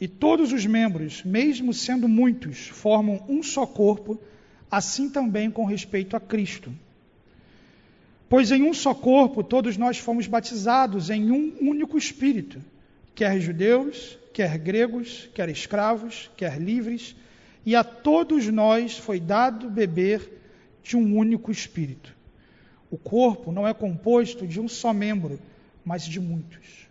[0.00, 4.20] e todos os membros, mesmo sendo muitos, formam um só corpo,
[4.70, 6.72] assim também com respeito a Cristo.
[8.28, 12.62] Pois em um só corpo todos nós fomos batizados em um único Espírito,
[13.14, 17.16] quer judeus, quer gregos, quer escravos, quer livres,
[17.66, 20.30] e a todos nós foi dado beber
[20.80, 22.14] de um único Espírito.
[22.88, 25.40] O corpo não é composto de um só membro,
[25.84, 26.86] mas de muitos.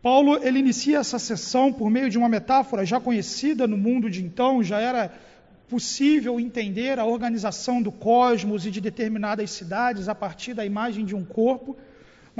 [0.00, 4.24] Paulo ele inicia essa sessão por meio de uma metáfora já conhecida no mundo de
[4.24, 5.12] então, já era
[5.68, 11.16] possível entender a organização do cosmos e de determinadas cidades a partir da imagem de
[11.16, 11.76] um corpo,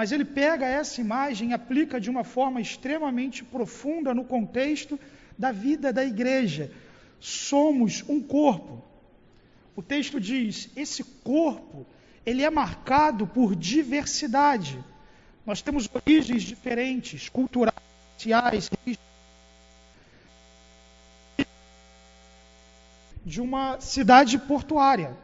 [0.01, 4.99] mas ele pega essa imagem e aplica de uma forma extremamente profunda no contexto
[5.39, 6.73] da vida da igreja.
[7.21, 8.83] Somos um corpo.
[9.77, 11.87] O texto diz: esse corpo
[12.25, 14.83] ele é marcado por diversidade.
[15.45, 17.77] Nós temos origens diferentes, culturais,
[18.17, 18.71] sociais,
[23.23, 25.15] de uma cidade portuária.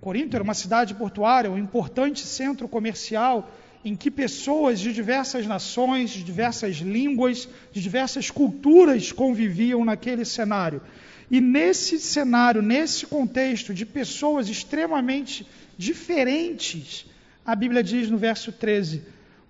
[0.00, 3.48] Corinto era uma cidade portuária, um importante centro comercial
[3.86, 10.82] em que pessoas de diversas nações, de diversas línguas, de diversas culturas conviviam naquele cenário.
[11.30, 15.46] E nesse cenário, nesse contexto de pessoas extremamente
[15.78, 17.06] diferentes,
[17.44, 19.04] a Bíblia diz no verso 13: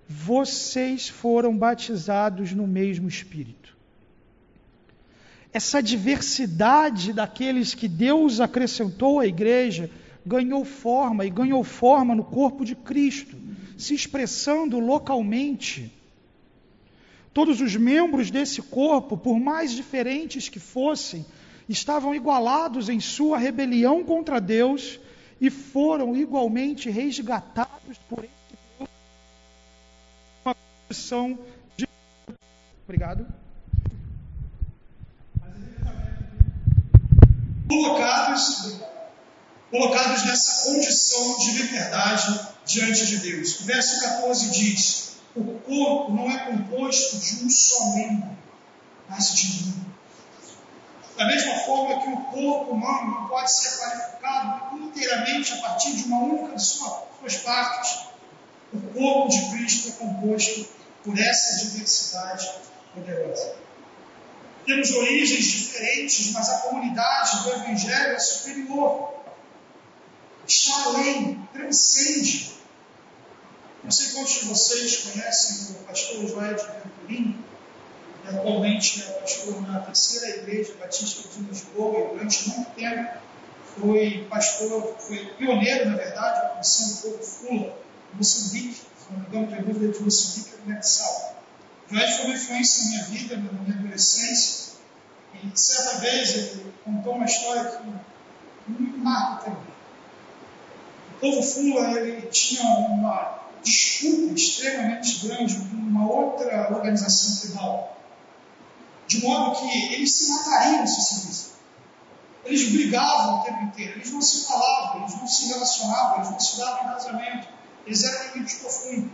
[0.07, 3.75] vocês foram batizados no mesmo Espírito.
[5.51, 9.89] Essa diversidade daqueles que Deus acrescentou à igreja
[10.23, 13.46] ganhou forma e ganhou forma no corpo de Cristo,
[13.77, 15.93] se expressando localmente.
[17.33, 21.23] Todos os membros desse corpo, por mais diferentes que fossem,
[21.69, 24.99] estavam igualados em sua rebelião contra Deus
[25.39, 28.33] e foram igualmente resgatados por esse
[28.79, 28.89] Deus.
[30.43, 31.37] Uma condição
[31.75, 31.87] de.
[32.83, 33.27] Obrigado.
[37.69, 38.79] Colocados,
[39.69, 43.61] colocados nessa condição de liberdade diante de Deus.
[43.61, 48.37] O verso 14 diz: O corpo não é composto de um só membro,
[49.09, 49.87] mas de um.
[51.17, 56.03] Da mesma forma que o corpo humano não pode ser qualificado inteiramente a partir de
[56.03, 57.99] uma única de suas partes,
[58.71, 60.67] o corpo de Cristo é composto
[61.03, 62.51] por essa diversidade
[62.93, 63.55] poderosa.
[64.65, 69.13] Temos origens diferentes, mas a comunidade do Evangelho é superior.
[70.45, 72.56] Está além, transcende.
[73.87, 77.39] Não sei quantos de vocês conhecem o pastor Joel de Venturini
[78.27, 83.17] atualmente é pastor na terceira igreja batista de Lisboa e durante muito tempo
[83.79, 87.77] foi pastor, foi pioneiro, na verdade, na missão do povo Fula,
[88.15, 91.37] Moçambique, se não me engano, tem dúvida de Moçambique é Guiné-Bissau.
[91.89, 94.73] Joel foi uma influência na minha vida, na minha adolescência,
[95.33, 97.83] e certa vez ele contou uma história que
[98.69, 99.77] me marca também.
[101.15, 107.97] O povo Fula ele tinha uma disputa extremamente grande com uma outra organização tribal
[109.07, 111.51] de modo que eles se matariam se seguissem.
[112.43, 116.39] Eles brigavam o tempo inteiro, eles não se falavam, eles não se relacionavam, eles não
[116.39, 117.47] se davam em casamento,
[117.85, 119.11] eles eram inimigos profundos.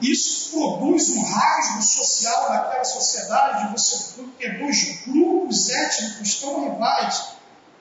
[0.00, 4.22] Isso produz um rasgo social naquela sociedade, você
[4.58, 7.37] dois grupos étnicos tão rivais,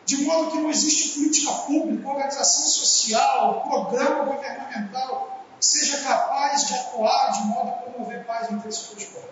[0.08, 6.76] de modo que não existe política pública, organização social, programa governamental que seja capaz de
[6.76, 9.30] atuar de modo a promover paz entre dois povos.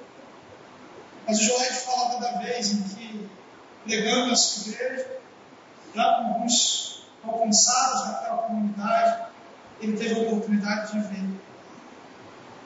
[1.26, 3.30] Mas o Joel fala toda vez em que,
[3.86, 5.18] pregando a sua igreja,
[5.96, 9.28] já com alguns alcançados naquela comunidade,
[9.80, 11.40] ele teve a oportunidade de ver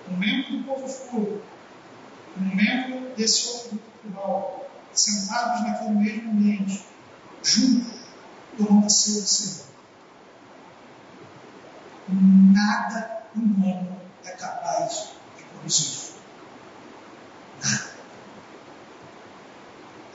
[0.10, 1.44] um membro do povo furo,
[2.36, 6.84] um membro desse outro grupo sentados naquele mesmo ambiente,
[7.44, 7.99] juntos,
[8.90, 9.66] ceia do Senhor.
[12.10, 16.14] Nada humano é capaz de produzir.
[17.64, 18.00] Nada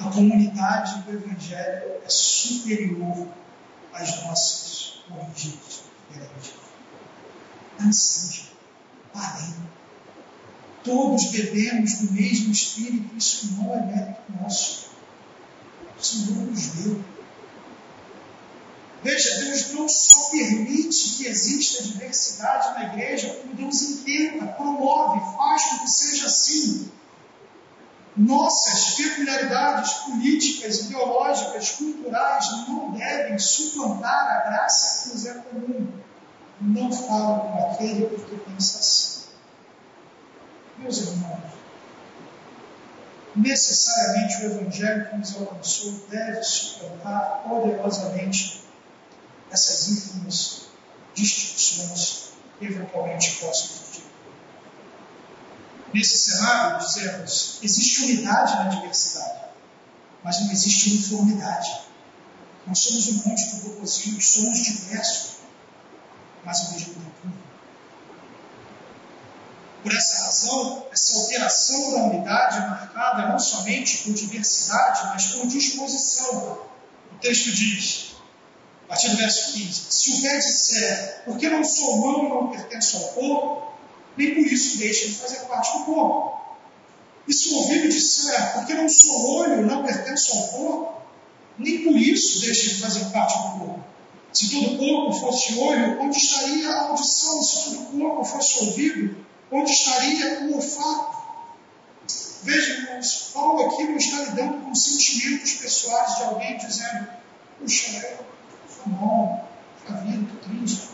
[0.06, 3.28] a comunidade do Evangelho é superior
[3.92, 6.54] às nossas origens diferentes.
[7.78, 8.44] Assim,
[9.12, 9.54] parem.
[10.82, 14.90] Todos bebemos do mesmo Espírito, isso não é mérito nosso.
[15.98, 17.13] O Senhor nos deu.
[19.04, 25.62] Veja, Deus não só permite que exista diversidade na igreja, como Deus intenta, promove, faz
[25.64, 26.90] com que seja assim
[28.16, 35.86] nossas peculiaridades políticas, ideológicas, culturais não devem suplantar a graça que nos é comum.
[36.60, 39.24] não fala com aquele porque pensa assim.
[40.78, 41.52] Meus irmãos,
[43.36, 48.63] necessariamente o Evangelho que nos alcançou deve suplantar poderosamente
[49.54, 50.62] essas ínfimas
[51.14, 54.04] distinções eventualmente possam surgir.
[55.92, 59.40] Nesse cenário, dizemos, existe unidade na diversidade,
[60.22, 61.70] mas não existe uniformidade.
[62.66, 65.36] Nós somos um monte de robozinhos, somos diversos,
[66.44, 67.14] mas ao mesmo tempo
[69.84, 75.46] por essa razão, essa alteração da unidade é marcada não somente por diversidade, mas por
[75.46, 76.66] disposição.
[77.12, 78.13] O texto diz,
[78.94, 82.96] partir do verso 15: Se o pé disser, porque não sou mão e não pertenço
[82.98, 83.74] ao corpo,
[84.16, 86.40] nem por isso deixe de fazer parte do corpo.
[87.26, 91.02] E se o ouvido disser, porque não sou olho e não pertenço ao corpo,
[91.58, 93.84] nem por isso deixe de fazer parte do corpo.
[94.32, 97.42] Se todo corpo fosse olho, onde estaria a audição?
[97.42, 99.16] Se todo corpo fosse ouvido,
[99.50, 101.24] onde estaria o olfato?
[102.42, 107.08] Veja, irmãos, Paulo aqui não está lidando com sentimentos pessoais de alguém dizendo:
[107.58, 108.34] Puxa, eu
[108.84, 109.48] sou mal,
[109.88, 110.88] a vida, estou triste.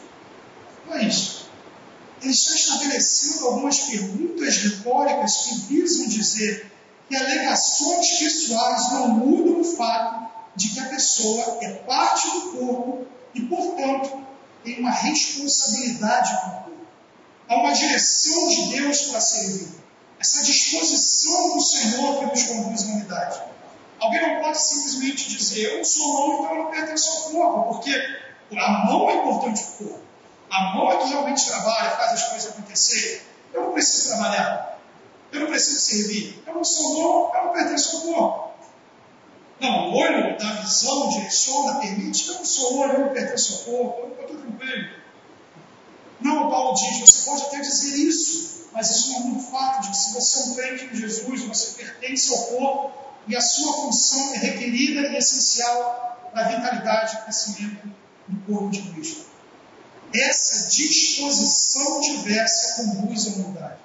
[0.86, 1.50] Não é isso.
[2.22, 6.70] Ele está estabelecendo algumas perguntas retóricas que visam dizer
[7.08, 13.06] que alegações pessoais não mudam o fato de que a pessoa é parte do corpo
[13.34, 14.24] e, portanto,
[14.62, 16.70] tem uma responsabilidade com o corpo.
[17.48, 19.68] Há uma direção de Deus para servir.
[20.18, 23.40] Essa disposição do Senhor que nos conduz à unidade.
[24.00, 27.90] Alguém não pode simplesmente dizer, eu sou mão, então eu não pertenço ao corpo, porque
[28.56, 30.04] a mão é importante para o corpo.
[30.50, 33.20] A mão é que realmente trabalha, faz as coisas acontecerem.
[33.52, 34.78] Eu não preciso trabalhar.
[35.30, 36.42] Eu não preciso servir.
[36.46, 38.50] Eu não sou mão, eu não pertenço ao corpo.
[39.60, 42.28] Não, o olho dá visão, direciona, permite.
[42.28, 44.00] Eu não sou olho, eu não pertenço ao corpo.
[44.16, 44.90] Eu estou tranquilo.
[46.20, 49.90] Não, Paulo diz, você pode até dizer isso, mas isso não muda o fato de
[49.90, 53.72] que se você é um crente em Jesus, você pertence ao corpo e a sua
[53.74, 57.92] função é requerida e essencial para a vitalidade e crescimento
[58.28, 59.26] do corpo de Cristo.
[60.12, 63.80] Essa disposição diversa conduz à unidade.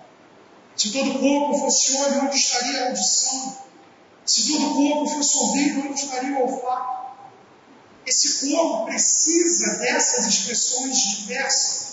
[0.76, 3.58] Se todo corpo fosse olho, onde estaria a audição?
[4.26, 7.06] Se todo corpo fosse ouvido, onde estaria o olfato?
[8.06, 11.86] Esse corpo precisa dessas expressões diversas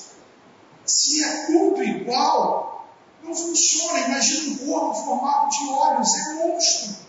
[0.84, 2.86] se é tudo igual,
[3.22, 4.00] não funciona.
[4.00, 7.01] Imagina um corpo formado de olhos, é monstro.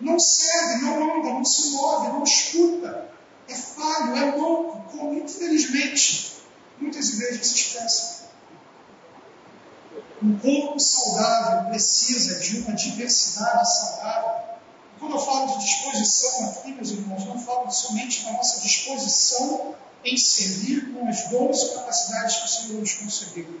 [0.00, 3.10] Não serve, não anda, não se move, não escuta.
[3.48, 6.36] É falho, é louco, como infelizmente
[6.78, 8.26] muitas igrejas se expressam.
[10.22, 14.56] Um corpo saudável precisa de uma diversidade saudável.
[14.98, 19.74] Quando eu falo de disposição aqui, meus irmãos, não falo somente da nossa disposição
[20.04, 23.60] em servir com as e capacidades que o Senhor nos concedeu,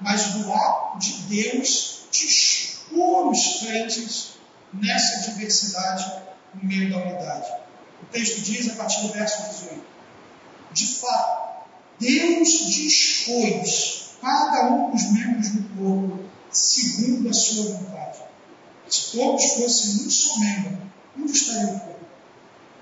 [0.00, 4.37] mas do ato de Deus dispor os crentes
[4.72, 6.22] nessa diversidade
[6.54, 7.50] no meio da unidade.
[8.02, 9.84] O texto diz a partir do verso 18:
[10.72, 11.66] De fato,
[11.98, 18.18] Deus dispôs cada um dos membros do corpo segundo a sua vontade.
[18.88, 20.78] Se todos fossem um só membro,
[21.18, 22.06] onde estaria o corpo?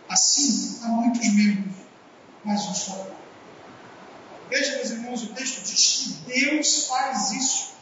[0.08, 1.74] Assim, há muitos membros,
[2.44, 3.16] mas um só corpo.
[4.48, 7.75] Veja, meus irmãos, o texto diz que Deus faz isso.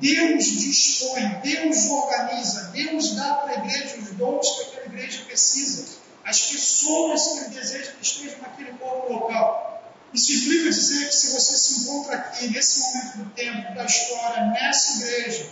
[0.00, 5.98] Deus dispõe, Deus organiza, Deus dá para a igreja os dons que aquela igreja precisa,
[6.24, 9.84] as pessoas que ele deseja que estejam naquele corpo local.
[10.12, 14.46] Isso implica dizer que se você se encontra aqui, nesse momento do tempo, da história,
[14.46, 15.50] nessa igreja,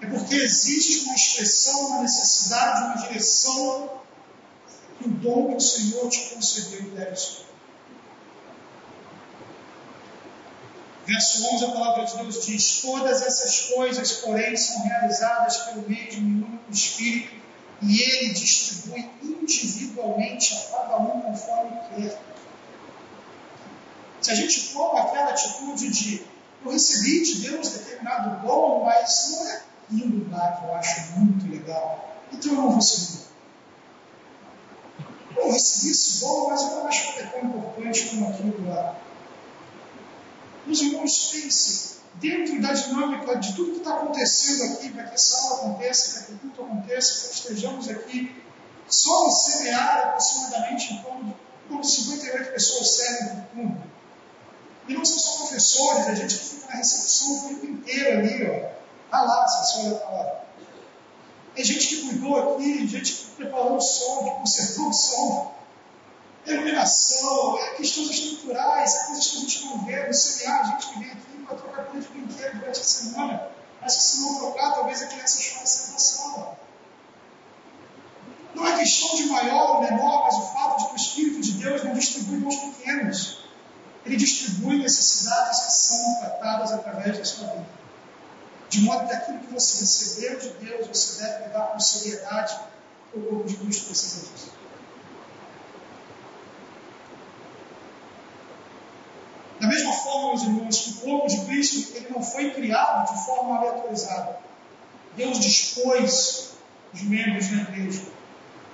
[0.00, 4.00] é porque existe uma expressão, uma necessidade, uma direção
[4.98, 7.51] que o dom que o Senhor te concedeu deve ser.
[11.12, 16.22] Verso 11, a palavra de Deus diz: Todas essas coisas, porém, são realizadas pelo mesmo
[16.22, 17.34] e único Espírito,
[17.82, 22.18] e ele distribui individualmente a cada um conforme quer.
[24.22, 26.24] Se a gente toma aquela atitude de
[26.64, 31.50] eu recebi de Deus determinado dom, mas não é aquilo lá que eu acho muito
[31.50, 33.26] legal, então eu não vou seguir.
[35.36, 38.96] Eu recebi esse dom, mas eu não acho que é tão importante como aquilo lá.
[40.66, 45.40] Meus irmãos, pensem, dentro da dinâmica de tudo que está acontecendo aqui, para que essa
[45.40, 48.42] aula aconteça, para que o culto aconteça, para que estejamos aqui,
[48.88, 51.34] só no seminário, aproximadamente em torno
[51.80, 53.92] de 58 pessoas servem culto.
[54.88, 58.72] E não são só professores, a gente fica na recepção o tempo inteiro ali, ó.
[59.10, 60.44] Tá lá, se você olha para lá.
[61.54, 65.54] Tem gente que cuidou aqui, gente que preparou o som, que consertou o som.
[66.46, 71.10] Iluminação, questões estruturais, coisas que a gente não vê, no semear, a gente que vem
[71.10, 73.48] aqui para trocar coisa de brinquedo durante a semana.
[73.80, 76.58] Mas se não trocar, talvez a criança chore sem sala.
[78.54, 81.52] Não é questão de maior ou menor, mas o fato de que o Espírito de
[81.52, 83.38] Deus não distribui mãos pequenas.
[84.04, 87.82] Ele distribui necessidades que são tratadas através da sua vida.
[88.68, 92.58] De modo que aquilo que você recebeu de Deus, você deve levar com seriedade
[93.14, 94.52] o corpo de Cristo precisa disso.
[99.60, 103.24] Da mesma forma, meus irmãos, que o corpo de Cristo ele não foi criado de
[103.24, 104.38] forma aleatorizada.
[105.16, 106.52] Deus dispôs
[106.92, 108.02] os membros da igreja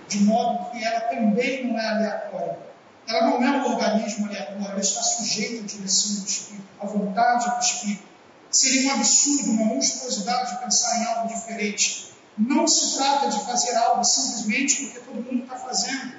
[0.09, 2.59] de modo que ela também não é aleatória.
[3.07, 7.51] Ela não é um organismo aleatório, ela está sujeita à direção do Espírito, à vontade
[7.51, 8.09] do Espírito.
[8.51, 12.13] Seria um absurdo, uma monstruosidade de pensar em algo diferente.
[12.37, 16.15] Não se trata de fazer algo simplesmente porque todo mundo está fazendo.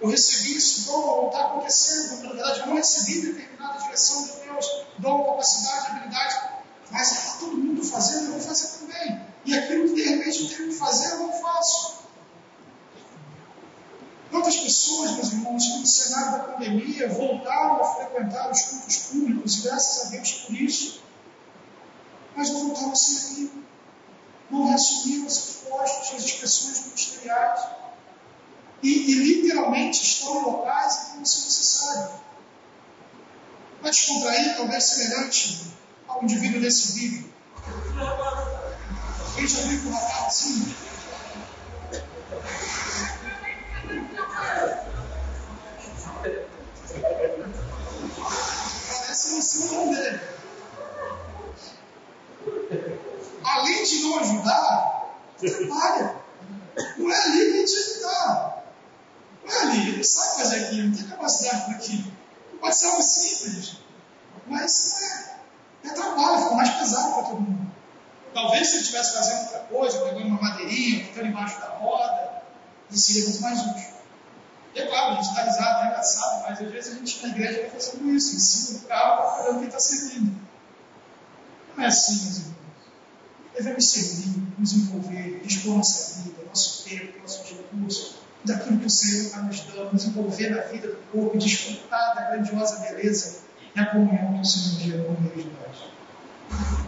[0.00, 4.32] Eu recebi esse dom, ou está acontecendo, na verdade eu não recebi determinada direção de
[4.44, 6.50] Deus, dom, capacidade, habilidade,
[6.90, 9.20] mas está todo mundo fazendo, eu vou fazer também.
[9.44, 11.98] E aquilo que de repente eu tenho que fazer, eu não faço.
[14.30, 19.62] Quantas pessoas, meus irmãos, no cenário da pandemia voltaram a frequentar os cultos públicos, e
[19.62, 21.02] graças a Deus por isso,
[22.36, 23.50] mas não voltaram a servir,
[24.50, 27.77] não reassumiram seus postos, suas expressões ministeriais,
[28.82, 32.20] e, e literalmente estão em locais em que não são necessários.
[33.80, 35.72] Para descontrair, talvez semelhante
[36.06, 37.32] ao indivíduo desse vídeo.
[39.34, 40.74] Quem já viu o rapaz assim?
[48.88, 50.20] Parece não ser o dele.
[53.44, 56.16] Além de não ajudar, atrapalha.
[56.96, 58.64] Não é ali que a gente ajudar.
[59.44, 59.60] Não é
[60.40, 62.12] ali, ele não tem capacidade para aquilo.
[62.60, 63.76] Pode ser algo simples,
[64.46, 65.38] mas é.
[65.84, 67.70] É trabalho, fica mais pesado para todo mundo.
[68.34, 72.42] Talvez se ele estivesse fazendo outra coisa, pegando uma madeirinha, ficando embaixo da roda,
[72.90, 73.98] isso seria muito mais útil.
[74.74, 77.28] E é claro, a gente está risado, é engraçado, mas às vezes a gente na
[77.28, 80.40] igreja está fazendo isso, em cima do carro, para olhando quem está servindo.
[81.76, 82.58] Não é assim, meus irmãos.
[83.54, 88.14] Devemos servir, nos envolver, dispor nossa vida, nosso tempo, nossos recursos,
[88.44, 92.14] daquilo que o Senhor está nos dando, nos envolver na vida do corpo e desfrutar
[92.14, 93.40] da grandiosa beleza
[93.74, 96.78] e a comunhão que o Senhor gerou no meio de nós.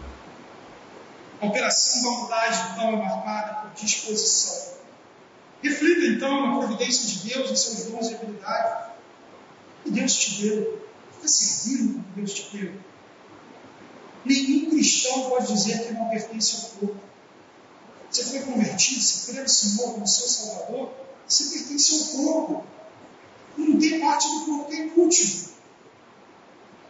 [1.40, 4.70] A operação da unidade, então, é marcada por disposição
[5.62, 8.90] Reflita então na providência de Deus, em seus dons e habilidades.
[9.84, 10.88] Que Deus te deu.
[11.12, 12.72] Fica servindo o que Deus te deu.
[14.24, 17.00] Nenhum cristão pode dizer que não pertence ao corpo.
[18.10, 20.92] Você foi convertido, você crê no Senhor como seu Salvador,
[21.32, 22.64] você pertence ao corpo.
[23.56, 25.50] Não tem parte do corpo que é inútil.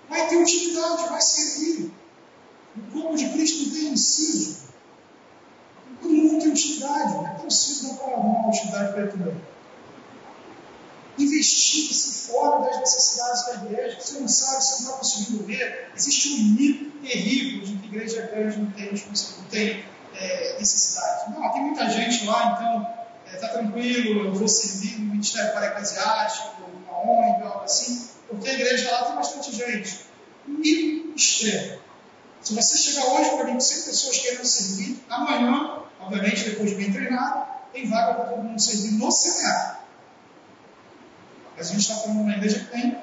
[0.09, 1.93] Vai ter utilidade, vai servir.
[2.77, 4.71] O corpo de Cristo não tem inciso
[6.41, 9.37] tem utilidade, não é possível não para uma utilidade para também.
[11.19, 14.01] Investir-se fora das necessidades da igreja.
[14.01, 15.91] Você não sabe, você não está conseguindo ver.
[15.95, 19.85] Existe um mito terrível de que igreja grande não tem, não tem
[20.15, 21.31] é, necessidade.
[21.33, 23.00] Não, tem muita gente lá, então
[23.35, 28.49] está é, tranquilo, eu vou servir no Ministério para Eclesiástico, uma ONG, algo assim, porque
[28.49, 30.07] a igreja lá tem bastante gente.
[30.47, 31.81] Mito extremo.
[32.41, 36.77] Se você chegar hoje para mim com 100 pessoas querendo servir, amanhã Obviamente, depois de
[36.77, 39.85] bem treinado, tem vaga para todo mundo servir no semear.
[41.57, 42.99] Mas a gente está falando de uma igreja que tem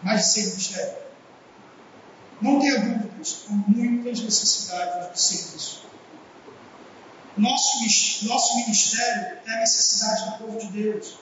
[0.00, 0.94] mais de 100 ministérios.
[2.40, 5.86] Não tenha dúvidas, há muitas necessidades de serviço.
[7.36, 7.84] Nosso,
[8.26, 11.18] nosso ministério é a necessidade do povo de Deus.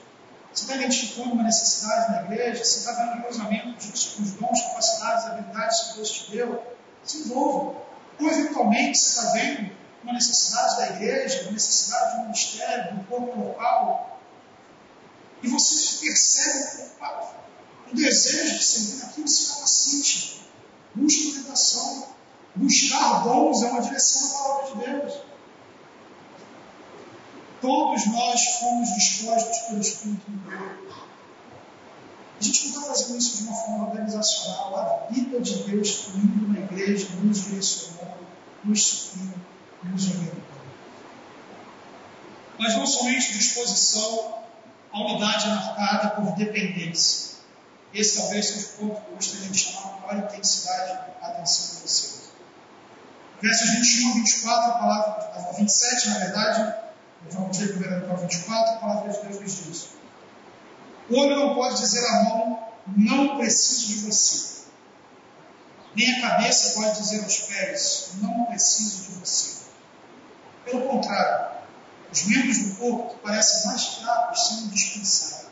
[0.53, 2.63] Você está identificando uma necessidade na igreja?
[2.63, 6.63] Você está dando cruzamento disso com os dons, capacidades, habilidades que Deus te deu?
[7.03, 7.81] Se envolva.
[8.19, 13.37] Ou eventualmente você está vendo uma necessidade da igreja, uma necessidade do ministério, do corpo
[13.37, 14.19] local,
[15.43, 16.91] e você percebe
[17.91, 20.41] um desejo de servir naquilo, se capacite,
[20.95, 22.07] busque orientação,
[22.55, 25.24] buscar dons é uma direção da palavra de Deus.
[27.65, 30.95] Todos nós fomos dispostos pelo Espírito de Deus.
[32.39, 35.07] A gente não está fazendo isso de uma forma organizacional.
[35.09, 38.27] A vida de Deus fluindo na igreja, nos direcionando,
[38.63, 39.41] nos suprindo
[39.83, 40.43] nos orientando.
[42.59, 44.35] Mas não somente disposição,
[44.91, 47.35] a unidade marcada por dependência.
[47.91, 51.75] Esse talvez seja o ponto que eu gostaria de chamar com maior intensidade a atenção
[51.75, 52.21] de vocês.
[53.41, 56.84] Versos 21 a 24, a palavra, a 27, na verdade,
[57.33, 59.89] ler primeiro para 24, a de Deus diz.
[61.09, 64.55] O olho não pode dizer à mão, não preciso de você.
[65.95, 69.65] Nem a cabeça pode dizer aos pés, não preciso de você.
[70.65, 71.55] Pelo contrário,
[72.11, 75.45] os membros do corpo que parecem mais fracos são indispensáveis.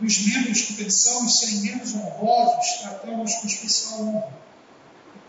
[0.00, 4.44] E os membros que pensamos serem menos honrosos, tratamos com especial honra.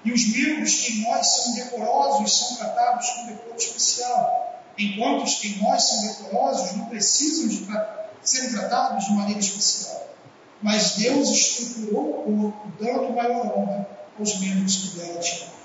[0.03, 5.35] E os membros que em nós são decorosos são tratados com decoro especial, enquanto os
[5.35, 10.07] que nós são decorosos não precisam de tra serem tratados de maneira especial.
[10.61, 15.55] Mas Deus estruturou o corpo, dando maior honra aos membros que dela tinham.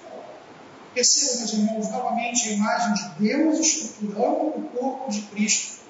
[0.94, 5.80] Percebam, meus irmãos, novamente a imagem de Deus estruturando o corpo de Cristo.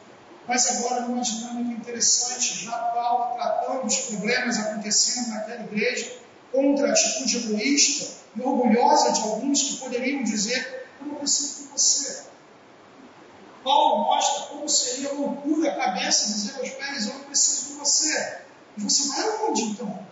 [0.47, 6.13] Mas agora numa dinâmica interessante, já Paulo tratando os problemas acontecendo naquela igreja
[6.53, 11.69] contra a atitude egoísta e orgulhosa de alguns que poderiam dizer: Eu não preciso de
[11.69, 12.25] você.
[13.63, 18.41] Paulo mostra como seria loucura a cabeça dizer aos pés: Eu não preciso de você.
[18.77, 20.07] E você vai aonde então?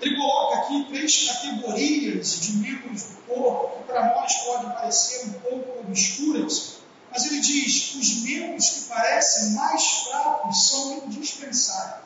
[0.00, 5.32] Ele coloca aqui três categorias de membros do corpo que para nós podem parecer um
[5.34, 6.78] pouco obscuras,
[7.10, 12.04] mas ele diz: os membros que parecem mais fracos são indispensáveis.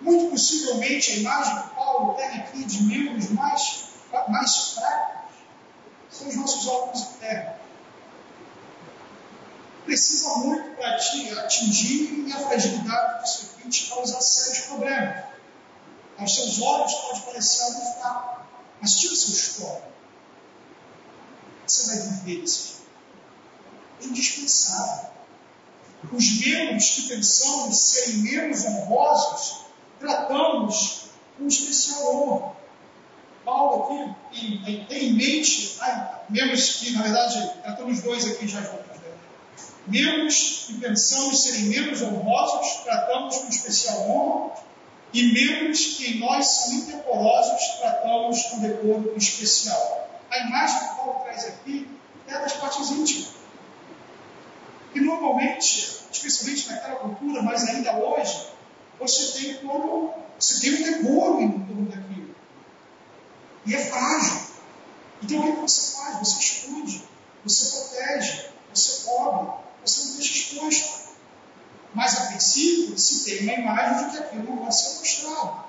[0.00, 3.84] Muito possivelmente a imagem que Paulo tem aqui de membros mais,
[4.28, 5.17] mais fracos
[6.10, 7.58] são os nossos órgãos internos.
[9.84, 15.24] Precisa muito para atingir a fragilidade do circuito causar sérios problemas.
[16.18, 18.46] Aos seus olhos pode parecer algo fraco,
[18.80, 19.88] mas tira o seu estômago.
[21.66, 22.78] Você vai viver esse
[24.00, 25.10] é indispensável.
[26.12, 29.64] Os membros que pensamos serem menos honrosos,
[29.98, 31.06] tratamos
[31.36, 32.57] com especial honra.
[33.48, 38.60] Paulo aqui tem, tem em mente, ai, membros que, na verdade, tratamos dois aqui já
[38.60, 38.98] juntos.
[39.00, 39.10] Né?
[39.86, 44.52] Membros que pensamos serem menos honrosos, tratamos com especial honra
[45.14, 50.10] e membros que em nós são indecorosos, tratamos com decoro especial.
[50.30, 51.88] A imagem que Paulo traz aqui
[52.26, 53.28] é das partes íntimas.
[54.94, 58.46] E normalmente, especialmente naquela cultura, mas ainda hoje,
[58.98, 61.97] você tem como você tem um decoro em torno.
[63.68, 64.40] E é frágil.
[65.22, 66.18] Então o que você faz?
[66.20, 67.04] Você esconde,
[67.44, 69.52] você protege, você cobre,
[69.84, 71.08] você não deixa exposto.
[71.92, 75.64] Mas a princípio se tem uma imagem de que aquilo não vai ser mostrado.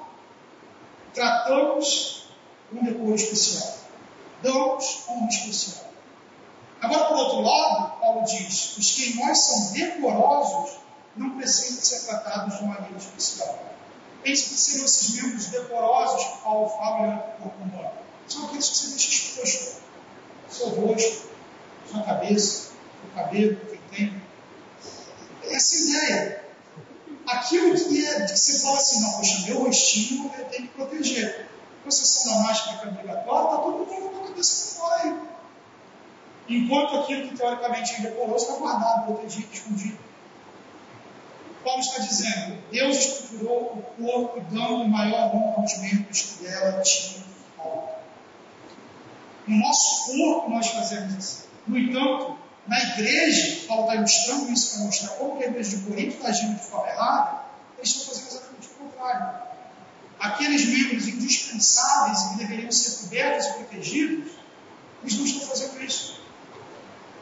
[1.14, 2.30] Tratamos
[2.72, 3.78] um decoro especial.
[4.42, 5.90] Damos um especial.
[6.80, 10.78] Agora, por outro lado, Paulo diz: os que em nós são decorosos
[11.18, 13.60] não precisam ser tratados de maneira especial.
[14.24, 17.92] Eis que seriam esses membros decorosos que Paulo fala no corpo humano.
[18.28, 19.82] São aqueles que você deixa exposto.
[20.50, 21.30] Seu rosto,
[21.90, 22.72] sua cabeça,
[23.04, 24.22] o cabelo, que tem
[25.44, 26.46] essa ideia.
[27.28, 31.48] Aquilo que, é, que você fala assim, não, poxa, meu rostinho eu tenho que proteger.
[31.88, 35.20] Exceção da máscara que é obrigatória, está todo mundo com a cabeça fora aí.
[36.48, 39.98] Enquanto aquilo que teoricamente é indecoroso está guardado, protegido, escondido.
[41.64, 47.24] Paulo está dizendo, Deus estruturou o corpo dando maior honra aos membros que dela tinham
[47.58, 48.00] falta.
[49.46, 51.50] No nosso corpo nós fazemos isso.
[51.68, 52.38] No entanto,
[52.68, 56.56] na igreja, Paulo está ilustrando isso para mostrar como a igreja de Corinto está agindo
[56.56, 57.42] de forma errada,
[57.78, 59.42] eles estão fazendo exatamente o contrário.
[60.20, 64.32] Aqueles membros indispensáveis que deveriam ser cobertos e protegidos,
[65.02, 66.20] eles não estão fazendo isso.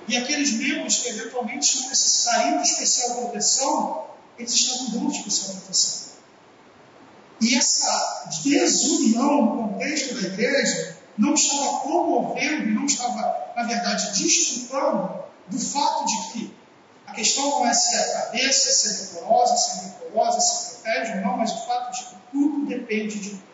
[0.08, 4.08] E aqueles membros que eventualmente não necessitariam de especial proteção,
[4.38, 6.08] eles estão dando de especial proteção.
[7.40, 15.24] E essa desunião no contexto da igreja não estava promovendo, não estava, na verdade, desfrutando
[15.48, 16.58] do fato de que
[17.06, 20.72] a questão não é se é a cabeça, se é decorosa, se é decorosa, se
[20.72, 23.48] protege ou não, mas o fato de que tudo depende de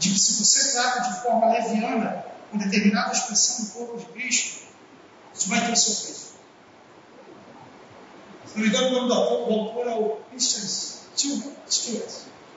[0.00, 4.62] de que se você trata de forma leviana com determinada expressão do corpo de Cristo,
[5.34, 6.29] isso vai ter o seu preço.
[8.56, 10.62] Engano, o nome do autor o Christian
[11.68, 12.10] Stewart.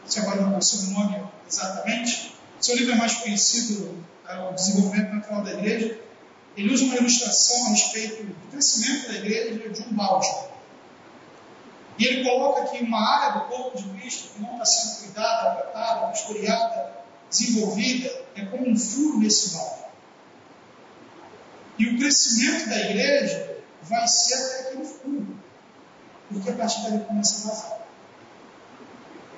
[0.05, 2.35] Se agora não consigo o nome exatamente.
[2.59, 5.99] Seu livro é mais conhecido, é o Desenvolvimento Natural da Igreja.
[6.55, 10.27] Ele usa uma ilustração a respeito do crescimento da igreja de um balde.
[11.97, 15.61] E ele coloca que uma área do corpo de Cristo que não está sendo cuidada,
[15.61, 16.91] tratada, pastoreada,
[17.29, 19.83] desenvolvida, é como um furo nesse balde.
[21.77, 25.42] E o crescimento da igreja vai ser até aquele furo,
[26.33, 27.79] porque a partir dali começa a vazar.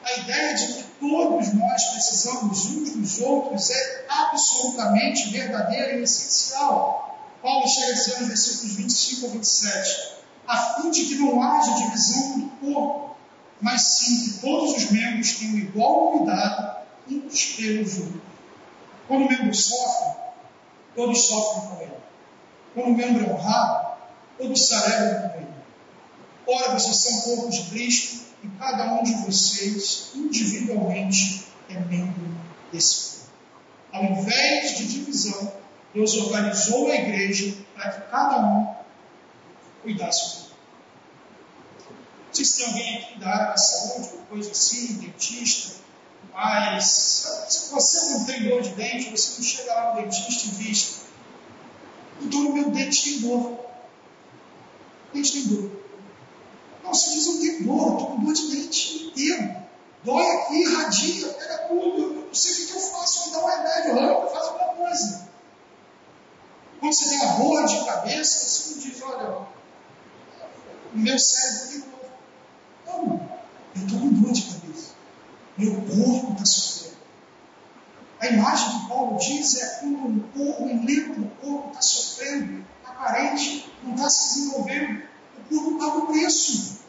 [0.06, 7.20] A ideia de que todos nós precisamos uns dos outros é absolutamente verdadeira e essencial.
[7.42, 10.16] Paulo chega a dizer nos versículos 25 a 27:
[10.48, 13.16] a fim de que não haja divisão do corpo,
[13.60, 16.76] mas sim que todos os membros tenham igual cuidado
[17.10, 18.22] uns pelos outros.
[19.08, 20.22] Quando o membro sofre,
[20.96, 21.98] todos sofrem com ele.
[22.74, 23.98] Quando o membro é honrado,
[24.38, 25.45] todos celebram com ele.
[26.48, 32.38] Ora, vocês são corpos de Cristo e cada um de vocês, individualmente, é membro
[32.72, 33.26] desse corpo.
[33.94, 35.54] Ao invés de divisão,
[35.94, 38.76] Deus organizou a igreja para que cada um
[39.82, 40.56] cuidasse do corpo.
[42.28, 45.76] Não sei se tem alguém aqui da área da saúde, ou coisa assim, dentista,
[46.34, 46.86] mas
[47.48, 50.98] se você não tem dor de dente, você não chega lá no dentista e diz:
[52.20, 53.66] Doutor, meu dente tem dor.
[55.14, 55.85] Dente tem dor.
[56.96, 59.56] Diz: Eu tenho dor, eu estou com dor de dente inteiro.
[60.04, 61.98] Dói aqui, irradia, pega tudo.
[61.98, 65.30] Eu não sei o que, eu faço, me dá um remédio, eu faço alguma coisa.
[66.80, 69.48] Quando você tem uma dor de cabeça, você não diz: Olha,
[70.94, 72.06] o meu cérebro tem dor.
[72.86, 73.30] Não,
[73.76, 74.94] eu estou com dor de cabeça.
[75.58, 76.96] Meu corpo está sofrendo.
[78.20, 82.66] A imagem que Paulo diz é quando um corpo, um membro do corpo está sofrendo,
[82.80, 85.04] está carente, não está se desenvolvendo.
[85.52, 86.85] O corpo paga o preço.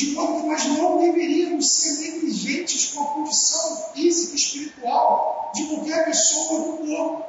[0.00, 5.64] De modo que nós não deveríamos ser negligentes com a condição física e espiritual de
[5.66, 7.24] qualquer pessoa do corpo.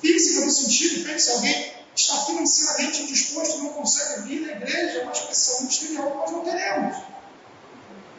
[0.00, 5.12] Física no sentido, pense, alguém está financeiramente indisposto, não consegue vir à igreja, é uma
[5.12, 6.96] expressão ministerial que nós não teremos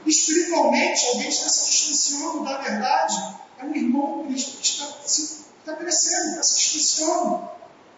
[0.09, 5.75] espiritualmente alguém está se distanciando da verdade, é um irmão Cristo que está, se, está
[5.75, 7.49] crescendo, está se distanciando.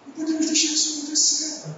[0.05, 1.75] Não podemos deixar isso acontecer.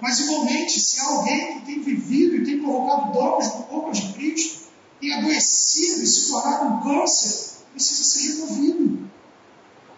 [0.00, 4.12] Mas, igualmente, se há alguém que tem vivido e tem provocado danos no corpo de
[4.12, 4.66] Cristo,
[5.00, 9.10] tem adoecido e se tornado um câncer, precisa ser removido.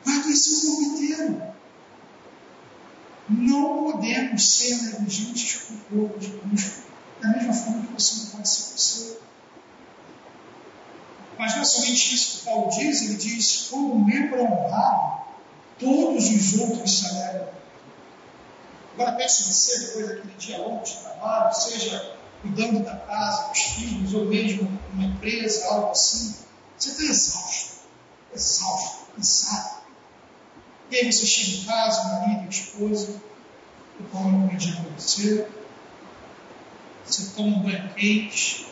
[0.05, 1.43] Vai adoecer o corpo inteiro.
[3.29, 6.89] Não podemos ser negligentes com o corpo de Cristo
[7.21, 9.19] da mesma forma que você não pode ser você.
[11.39, 15.23] Mas não é somente isso que Paulo diz, ele diz: como membro honrado,
[15.79, 17.49] todos os outros celebram.
[18.99, 24.13] Agora pense você, depois daquele dia longo de trabalho, seja cuidando da casa, dos filhos,
[24.13, 26.45] ou mesmo uma empresa, algo assim,
[26.77, 27.89] você está exausto,
[28.35, 29.83] exausto, cansado.
[30.91, 33.23] E aí você chega em casa, marido, esposa,
[34.01, 35.49] e come uma comidinha para você,
[37.05, 38.67] você toma um banho quente,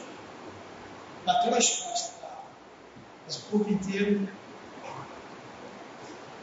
[1.24, 2.42] bateu as costas, tá?
[3.24, 4.28] mas o corpo inteiro.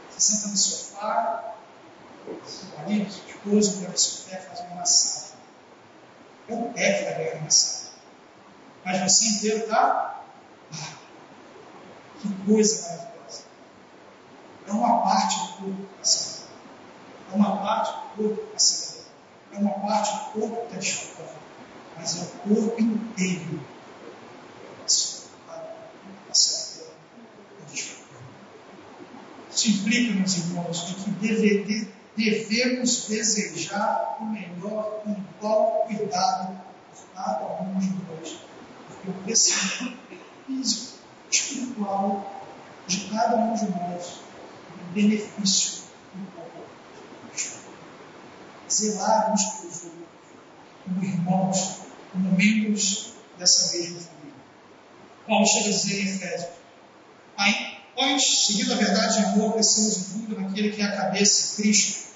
[0.08, 1.53] Você senta no sofá,
[2.76, 5.34] marido, esposa, pega seu pé, faz uma massagem.
[6.48, 7.92] É o que vai ganhar massagem.
[8.84, 10.24] Mas você inteiro está.
[10.72, 10.92] Ah,
[12.20, 13.44] que coisa maravilhosa.
[14.66, 16.54] É uma parte do corpo que está acelerando.
[17.30, 19.10] É uma parte do corpo que está acelerando.
[19.52, 21.44] É uma parte do corpo que está desfrutando
[21.96, 23.60] mas é o corpo inteiro
[29.50, 36.60] Isso implica, meus irmãos, de que deve, devemos desejar o melhor com igual cuidado
[36.90, 38.38] por cada um de nós.
[38.88, 39.98] Porque o crescimento
[40.46, 40.98] físico,
[41.30, 42.42] espiritual
[42.86, 44.20] de cada um de nós
[44.70, 45.84] é um benefício
[46.14, 46.64] do corpo.
[48.70, 49.98] Zelar uns pelos outros,
[50.84, 51.78] como irmãos,
[52.12, 54.34] como membros dessa mesma família.
[55.26, 56.50] Paulo chega a dizer em Efésios:
[57.94, 62.08] Pois, seguindo a verdade e amor, crescemos em naquele que é a cabeça, Cristo,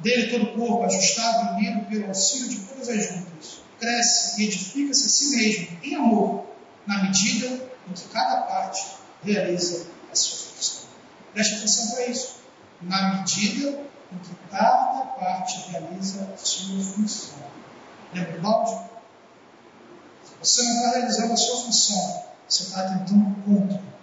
[0.00, 4.46] dele todo o corpo, ajustado e unido pelo auxílio de todas as juntas, cresce e
[4.46, 6.46] edifica-se a si mesmo em amor,
[6.86, 7.46] na medida
[7.88, 8.86] em que cada parte
[9.22, 10.88] realiza a sua função.
[11.34, 12.36] Preste atenção para isso.
[12.80, 13.68] Na medida
[14.12, 17.34] em que cada parte realiza a sua função.
[18.14, 18.86] Lembra do balde?
[20.40, 23.95] Você não está realizando a sua função, você está tentando contra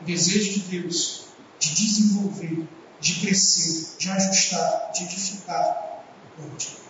[0.00, 1.20] o desejo de Deus
[1.60, 2.66] de desenvolver,
[3.00, 6.80] de crescer, de ajustar, de edificar o corpo de Deus.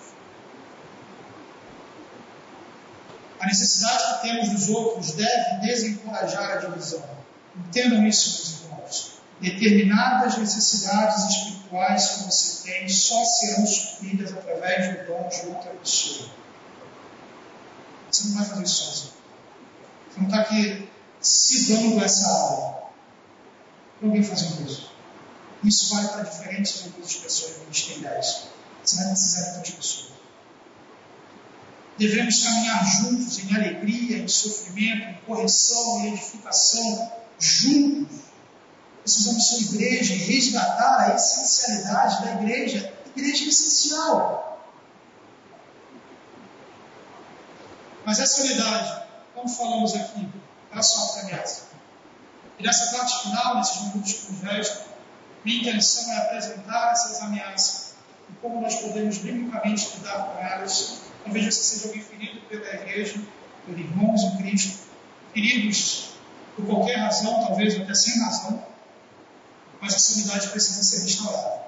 [3.41, 7.03] A necessidade que temos dos outros deve desencorajar a divisão.
[7.57, 9.21] Entendam isso, meus irmãos.
[9.41, 16.29] Determinadas necessidades espirituais que você tem só serão supridas através do dom de outra pessoa.
[18.11, 19.13] Você não vai fazer isso sozinho.
[20.11, 20.89] Você não está aqui
[21.21, 22.80] se dando essa aula
[24.01, 24.91] ninguém fazia curso.
[25.63, 28.45] Isso vai para diferentes grupos de pessoas ministeriais.
[28.83, 30.11] Você vai precisar de duas pessoas.
[31.99, 38.21] Devemos caminhar juntos em alegria, em sofrimento, em correção, em edificação, juntos.
[39.03, 42.95] Precisamos ser igreja e resgatar a essencialidade da igreja.
[43.15, 44.51] Igreja é essencial.
[48.07, 49.03] Mas essa unidade,
[49.35, 50.27] como falamos aqui,
[50.73, 51.69] ela sofre ameaça.
[52.61, 54.83] E nessa parte final, nesses minutos que nos restam,
[55.43, 57.95] minha intenção é apresentar essas ameaças
[58.29, 61.01] e como nós podemos biblicamente lidar com elas.
[61.25, 63.19] Talvez você seja alguém ferido pela igreja,
[63.65, 64.79] por irmãos em Cristo,
[65.33, 66.11] feridos
[66.55, 68.63] por qualquer razão, talvez até sem razão,
[69.81, 71.63] mas essa unidade precisa ser restaurada.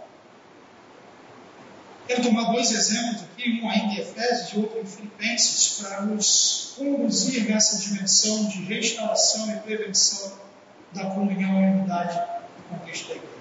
[2.06, 6.74] Quero tomar dois exemplos aqui, um ainda em Efésios e outro em Filipenses, para nos
[6.76, 10.51] conduzir nessa dimensão de restauração e prevenção
[10.94, 12.18] da comunhão e unidade
[12.58, 13.32] no contexto da igreja.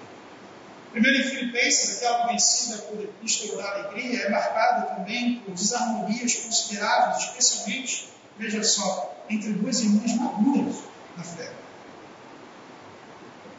[0.92, 7.24] Primeiro em Filipenses, aquela conhecida por Epístola da Alegria, é marcada também por desarmonias consideráveis,
[7.24, 10.76] especialmente, veja só, entre duas irmãs maduras
[11.16, 11.50] na fé.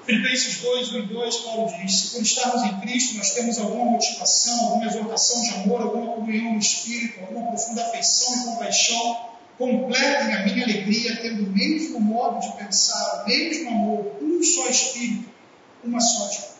[0.05, 3.85] Filipenses 2, 1 e 2, Paulo diz: Se por estarmos em Cristo nós temos alguma
[3.85, 10.33] motivação, alguma exortação de amor, alguma comunhão no Espírito, alguma profunda afeição e compaixão, completem
[10.33, 15.29] a minha alegria, tendo o mesmo modo de pensar, o mesmo amor, um só Espírito,
[15.83, 16.53] uma só atitude.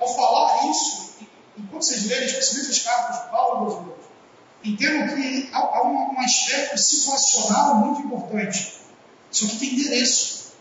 [0.00, 1.14] Ao falar isso,
[1.56, 4.06] enquanto vocês lerem, especialmente as cartas de Paulo aos outros,
[4.64, 8.80] entendam que há, um, um aspecto situacional muito importante.
[9.30, 10.52] Isso aqui tem endereço.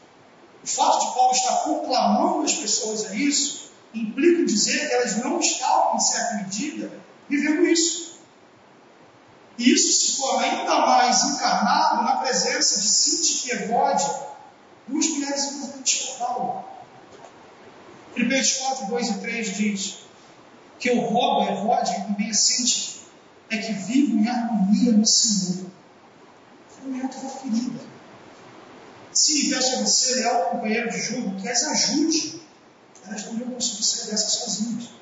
[0.64, 5.40] O fato de Paulo estar proclamando as pessoas a isso implica dizer que elas não
[5.40, 6.92] estavam, em certa medida,
[7.28, 8.09] vivendo isso.
[9.60, 14.10] E isso se torna ainda mais encarnado na presença de Cinti e Evode,
[14.88, 16.64] duas mulheres importantes para Paulo.
[18.14, 19.98] Filipenses 4, 2 e 3 diz
[20.80, 23.02] que eu rogo a Evode e também a Cinti
[23.50, 25.66] é que vivam em harmonia no Senhor.
[26.70, 27.82] Foi uma outra ferida.
[29.12, 32.40] Se peço a você, leal companheiro de jogo, que as ajude.
[33.06, 34.99] Elas não iam conseguir sair dessa sozinhas.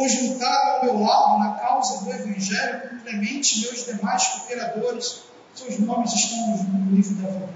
[0.00, 5.24] Pois ao meu lado na causa do Evangelho com Clemente e meus demais cooperadores.
[5.54, 7.50] Seus nomes estão no livro da vida.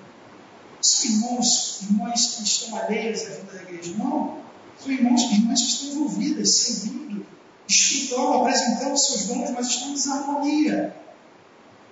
[0.78, 3.94] São irmãos, irmãs que estão alheias à vida da igreja.
[3.96, 4.40] Não.
[4.78, 7.26] São irmãos e irmãs que estão envolvidas, servindo,
[7.66, 10.96] escutando, apresentando seus dons, mas estão em desarmonia.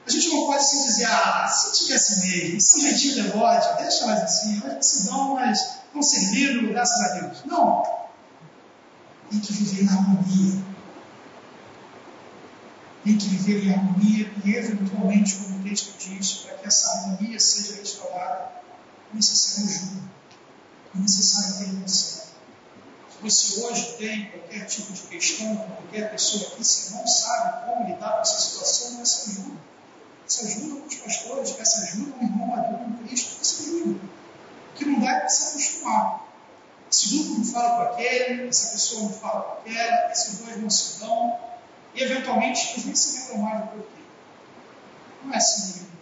[0.07, 4.22] A gente não pode se dizer, ah, se tivesse mesmo, um jeitinho devote, deixa elas
[4.22, 7.38] assim, elas se dão, mas estão servindo, graças a Deus.
[7.46, 8.01] Não.
[9.33, 10.62] Tem que viver na harmonia.
[13.03, 17.41] Tem que viver em harmonia e, eventualmente, como o texto diz, para que essa harmonia
[17.41, 18.53] seja restaurada,
[19.11, 20.03] é necessário ajuda,
[20.95, 22.26] é necessário intervenção.
[23.09, 27.66] Se você hoje tem qualquer tipo de questão com qualquer pessoa aqui, se não sabe
[27.66, 29.72] como lidar com essa situação, peça ajuda
[30.24, 34.01] Peça ajuda com os pastores, peça ajuda um irmão maduro em Cristo, ajuda.
[34.01, 36.22] O que não dá é acostumar.
[37.03, 40.70] Esse grupo não fala com aquele, essa pessoa não fala com aquela, esses dois não
[40.70, 41.36] se dão,
[41.96, 44.03] e eventualmente eles nem se lembram mais do porquê.
[45.24, 45.92] Não é assim mesmo.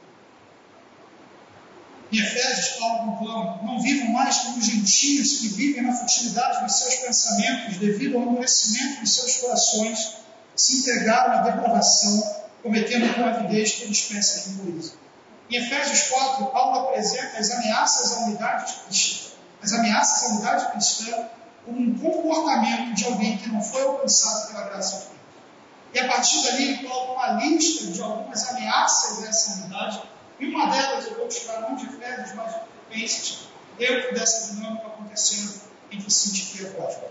[2.13, 6.97] Em Efésios, Paulo conclama: Não vivam mais como gentios que vivem na futilidade dos seus
[6.97, 10.17] pensamentos, devido ao endurecimento de seus corações,
[10.55, 14.93] se entregaram à depravação cometendo com avidez toda espécie de impureza.
[15.49, 19.30] Em Efésios 4, Paulo apresenta as ameaças à unidade cristã,
[19.63, 21.29] as ameaças à unidade cristã
[21.65, 25.21] como um comportamento de alguém que não foi alcançado pela graça de Deus.
[25.93, 30.03] E a partir dali ele coloca uma lista de algumas ameaças a essa unidade,
[30.39, 32.55] e uma delas eu vou buscar não de Efésios, mas
[32.89, 33.39] Filipenses,
[33.79, 37.11] dentro dessa dinâmica acontecendo entre Sinti e Apóstolo.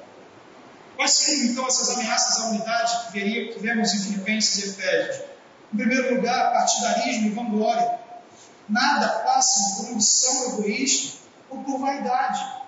[0.95, 5.25] Quais seriam então essas ameaças à unidade que, veria, que vemos em Filipenses e Efésios?
[5.73, 7.99] Em primeiro lugar, partidarismo e vanglória.
[8.67, 11.19] Nada passa por ambição egoísta
[11.49, 12.59] ou por vaidade.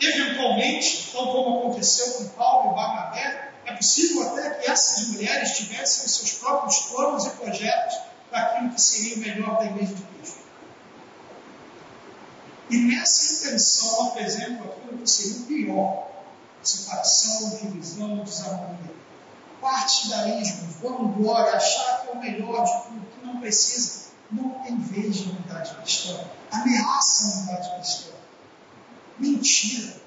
[0.00, 6.08] Eventualmente, tal como aconteceu com Paulo e Barnabé, é possível até que essas mulheres tivessem
[6.08, 7.96] seus próprios planos e projetos
[8.30, 10.40] para aquilo que seria o melhor da igreja de Cristo.
[12.70, 16.08] E nessa intenção apresentam aquilo que seria o pior:
[16.62, 19.00] separação, divisão, desarmonia
[19.60, 25.16] partidarismo, vanglória, achar que é o melhor de tudo, que não precisa, não tem vez
[25.16, 26.20] de unidade cristã.
[26.52, 28.10] Ameaça a unidade cristã.
[29.18, 30.00] Mentira.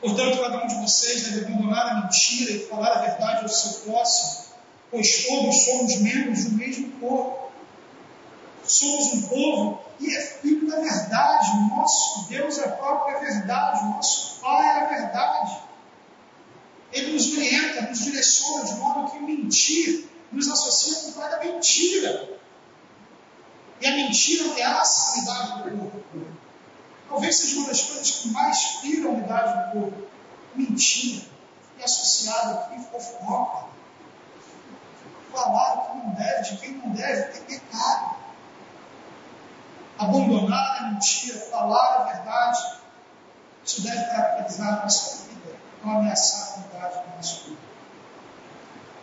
[0.00, 3.80] Portanto, cada um de vocês deve abandonar a mentira e falar a verdade ao seu
[3.82, 4.44] próximo,
[4.90, 7.50] pois todos somos membros do mesmo corpo.
[8.64, 11.50] Somos um povo e é filho da verdade.
[11.52, 15.58] O nosso Deus é a própria verdade, o nosso Pai é a verdade.
[16.92, 22.33] Ele nos orienta, nos direciona de modo que mentir nos associa com cada mentira.
[23.84, 26.26] E a mentira ameaça a unidade do corpo.
[27.06, 30.08] Talvez seja uma das coisas que mais fira a unidade do corpo.
[30.54, 31.26] Mentira.
[31.78, 33.66] E associado aqui fofoca.
[35.30, 38.16] Falar o que não deve de quem não deve ter pecado.
[39.98, 42.78] Abandonar a mentira, falar a verdade,
[43.66, 47.73] isso deve caracterizar a nossa vida, não ameaçar a verdade do nosso vida.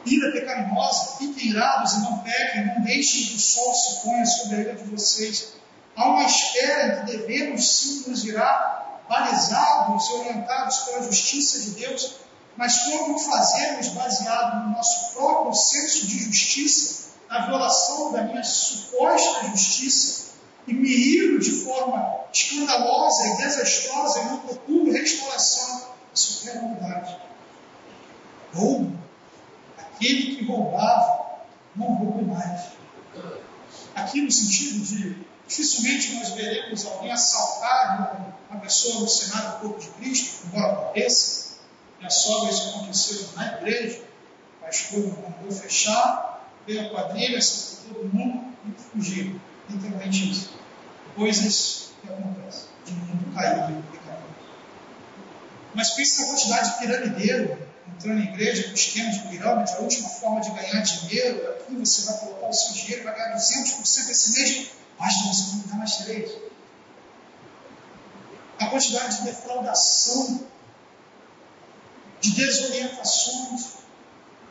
[0.06, 4.56] Ira pecaminosa, fiquem irados e não pequem, não deixem que o sol se ponha sobre
[4.56, 5.54] a ira de vocês.
[5.95, 11.72] Há uma espera em que devemos sim nos irar, balizados e orientados pela justiça de
[11.72, 12.16] Deus,
[12.56, 18.43] mas quando o fazemos baseado no nosso próprio senso de justiça, na violação da minha
[18.43, 20.32] suposta justiça,
[20.68, 27.18] e me iro de forma escandalosa e desastrosa e não procuro restauração, isso é maldade.
[28.54, 29.01] Roubo.
[30.02, 31.43] Aquele que roubava,
[31.76, 32.72] não roube mais.
[33.93, 35.16] Aqui no sentido de
[35.47, 41.60] dificilmente nós veremos alguém assaltar uma pessoa no cenário do corpo de Cristo, embora aconteça.
[41.99, 44.02] Minha sogra, isso aconteceu na igreja.
[44.60, 49.39] O pastor mandou fechar, veio a quadrilha, assaltou todo mundo e fugiu.
[49.70, 50.49] Literalmente isso.
[51.16, 52.70] Coisas que acontecem.
[52.88, 54.24] O mundo pecado.
[55.76, 60.10] Mas pense na quantidade de piramideiro entrando na igreja com esquema de pirâmide, a última
[60.10, 61.52] forma de ganhar dinheiro.
[61.52, 64.68] Aqui você vai colocar o seu dinheiro, vai ganhar 200% esse mês.
[65.00, 66.32] Basta você não dar mais três.
[68.60, 70.52] A quantidade de defraudação
[72.22, 73.72] de desorientações,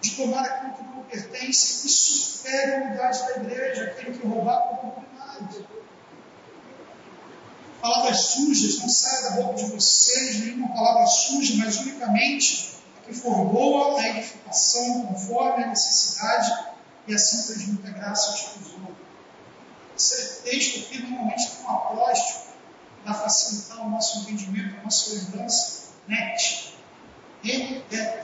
[0.01, 4.59] de tomar aquilo que não pertence, isso fere a unidade da igreja, aquele que roubar
[4.61, 5.67] com oportunidade.
[7.81, 12.80] Palavras sujas, não saia da boca de vocês nenhuma palavra suja, mas unicamente
[13.11, 16.71] que for boa a edificação, conforme a necessidade,
[17.09, 18.97] e assim transmita graça aos outros.
[19.97, 22.51] Esse texto aqui normalmente tem um apóstolo
[23.05, 26.75] para facilitar o nosso entendimento, a nossa lembrança, net.
[27.43, 28.23] Ele é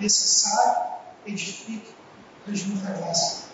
[0.00, 0.92] necessário,
[1.26, 1.94] edifique,
[2.44, 3.48] transmita graça.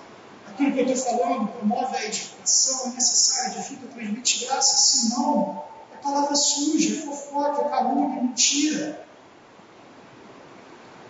[0.47, 5.97] Aquilo que eu estou falando promove a edificação, é necessário, edifica, transmite graça, senão é
[5.97, 9.05] palavra suja, é fofoca, é calúnia, é mentira.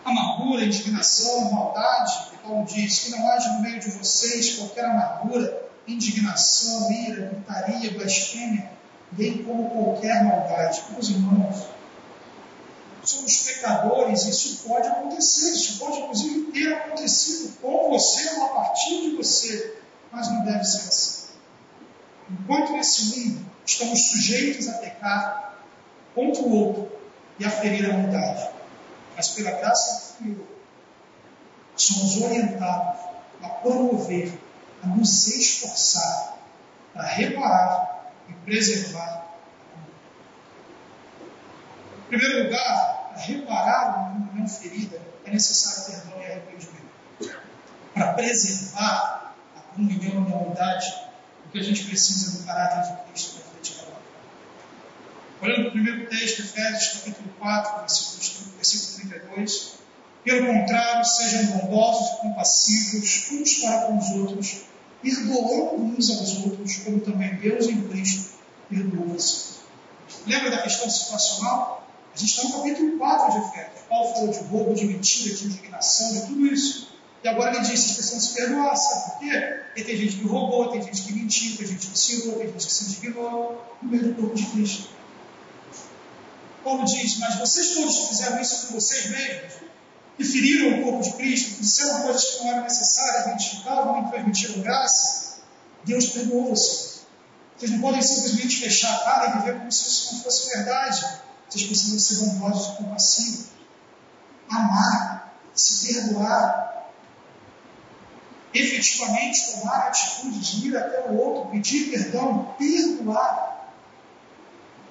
[0.04, 5.64] Amargura, indignação, maldade, que Paulo diz, que não haja no meio de vocês qualquer amargura,
[5.88, 8.70] indignação, ira, gritaria, blasfêmia,
[9.10, 10.82] bem como qualquer maldade.
[10.90, 11.66] Meus irmãos,
[13.02, 19.02] somos pecadores, isso pode acontecer, isso pode inclusive ter acontecido com você ou a partir
[19.02, 19.78] de você,
[20.12, 21.24] mas não deve ser assim.
[22.30, 25.58] Enquanto nesse mundo estamos sujeitos a pecar
[26.14, 26.92] contra o outro
[27.38, 28.48] e a ferir a unidade,
[29.16, 30.46] mas pela graça do Senhor,
[31.76, 33.00] somos orientados
[33.42, 34.38] a promover,
[34.82, 36.38] a nos esforçar
[36.92, 39.24] para reparar e preservar
[42.04, 47.40] em primeiro lugar, para reparar uma comunhão ferida, é necessário perdão e arrependimento.
[47.94, 50.94] Para preservar a comunhão e a unidade,
[51.46, 53.53] o que a gente precisa do caráter de Cristo da
[55.42, 59.74] Olhando o primeiro texto, Efésios capítulo 4, versículo, versículo 32.
[60.24, 64.60] Pelo contrário, sejam bondosos e compassivos uns para com os outros,
[65.02, 68.34] perdoando uns aos outros, como também Deus em Cristo
[68.70, 69.60] perdoou vocês.
[70.26, 71.86] Lembra da questão situacional?
[72.14, 73.80] A gente está no capítulo 4 de Efésios.
[73.88, 76.94] Paulo falou de roubo, de mentira, de indignação, de tudo isso.
[77.22, 79.60] E agora ele diz: vocês precisam se perdoar, sabe por quê?
[79.66, 82.46] Porque tem gente que roubou, tem gente que mentiu, tem gente que se irou, tem
[82.48, 84.88] gente que se indignou no meio do corpo de Cristo.
[86.64, 89.52] Paulo diz: Mas vocês todos fizeram isso com vocês mesmos,
[90.16, 94.10] que feriram o corpo de Cristo, que disseram coisas que não eram necessárias, mentificavam, nem
[94.10, 95.36] transmitiram graça,
[95.84, 96.94] Deus perdoou vocês.
[97.56, 101.06] Vocês não podem simplesmente fechar a cara e viver como se isso não fosse verdade.
[101.48, 103.46] Vocês precisam ser bondosos e compassivos.
[104.50, 106.90] Amar, se perdoar.
[108.52, 113.43] Efetivamente tomar a atitude de ir até o outro, pedir perdão, perdoar.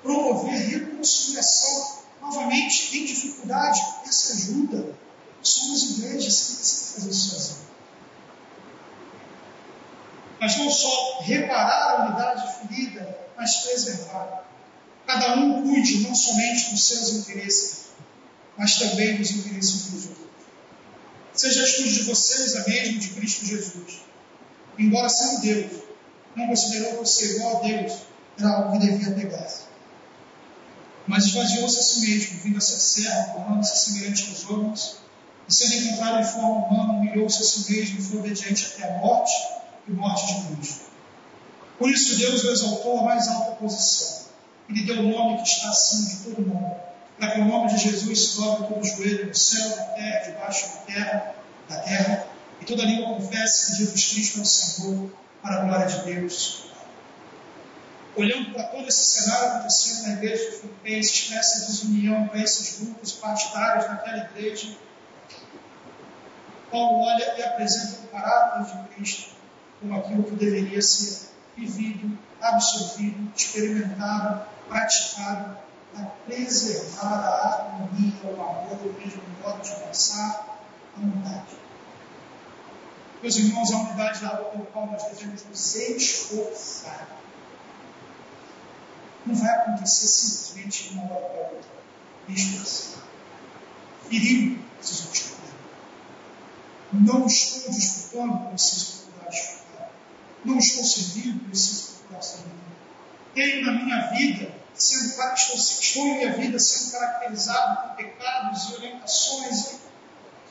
[0.03, 2.03] Promover reconciliação.
[2.21, 4.95] Novamente, tem dificuldade, peça ajuda.
[5.41, 7.67] Somos igreja, você precisa fazer isso sozinho.
[10.39, 14.45] Mas não só reparar a unidade ferida, mas preservar.
[15.05, 17.87] Cada um cuide não somente dos seus interesses,
[18.57, 20.27] mas também dos interesses dos outros.
[21.33, 24.01] Seja a atitude de vocês a mesma de Cristo Jesus.
[24.77, 25.83] Embora sendo Deus,
[26.35, 27.93] não considerou você igual a Deus,
[28.37, 29.72] era algo que devia pegar-se.
[31.07, 34.97] Mas esvaziou-se a si mesmo, vindo a ser servo, tornando-se semelhante aos homens,
[35.47, 38.97] e sendo encontrado em forma humana, humilhou-se a si mesmo e foi obediente até a
[38.99, 39.33] morte
[39.87, 40.81] e morte de cruz.
[41.77, 44.23] Por isso Deus o exaltou à mais alta posição
[44.69, 46.75] e lhe deu o nome que está acima de todo nome,
[47.17, 50.19] para que o nome de Jesus se dobre todo o joelho no céu, na terra,
[50.25, 51.35] debaixo da terra,
[51.67, 52.27] da terra,
[52.61, 55.09] e toda língua confesse que Jesus Cristo é o Senhor,
[55.41, 56.72] para a glória de Deus.
[58.16, 62.80] Olhando para todo esse cenário acontecendo na igreja de Filipenses, para essa desunião, para esses
[62.80, 64.78] grupos partidários naquela igreja,
[66.72, 69.34] Paulo olha e apresenta o caráter de Cristo
[69.80, 75.57] como aquilo que deveria ser vivido, absorvido, experimentado, praticado,
[75.93, 80.59] para preservar a harmonia, o amor, o mesmo modo de pensar,
[80.95, 81.55] a unidade.
[83.22, 87.07] Meus irmãos, a unidade é algo pelo qual nós devemos nos esforçar.
[89.26, 91.71] Não vai acontecer simplesmente de uma hora para outra.
[92.30, 93.03] Esforçar.
[94.09, 95.43] Ferir, preciso disputar.
[96.91, 99.91] Não estou disputando, preciso procurar disputar.
[100.45, 102.53] Não estou servindo, preciso procurar servir.
[103.34, 108.74] Tenho na minha vida, sendo, estou, estou em minha vida sendo caracterizado por pecados e
[108.76, 109.84] orientações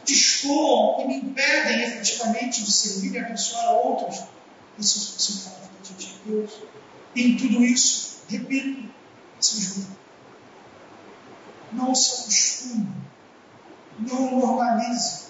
[0.05, 4.19] destoam e me impedem efetivamente de servir e abençoar a outros.
[4.19, 6.51] É possível na frente de Deus.
[7.15, 8.91] Em tudo isso, repito,
[9.41, 10.03] se julga.
[11.73, 12.89] Não se acostume,
[13.99, 15.29] não normalize,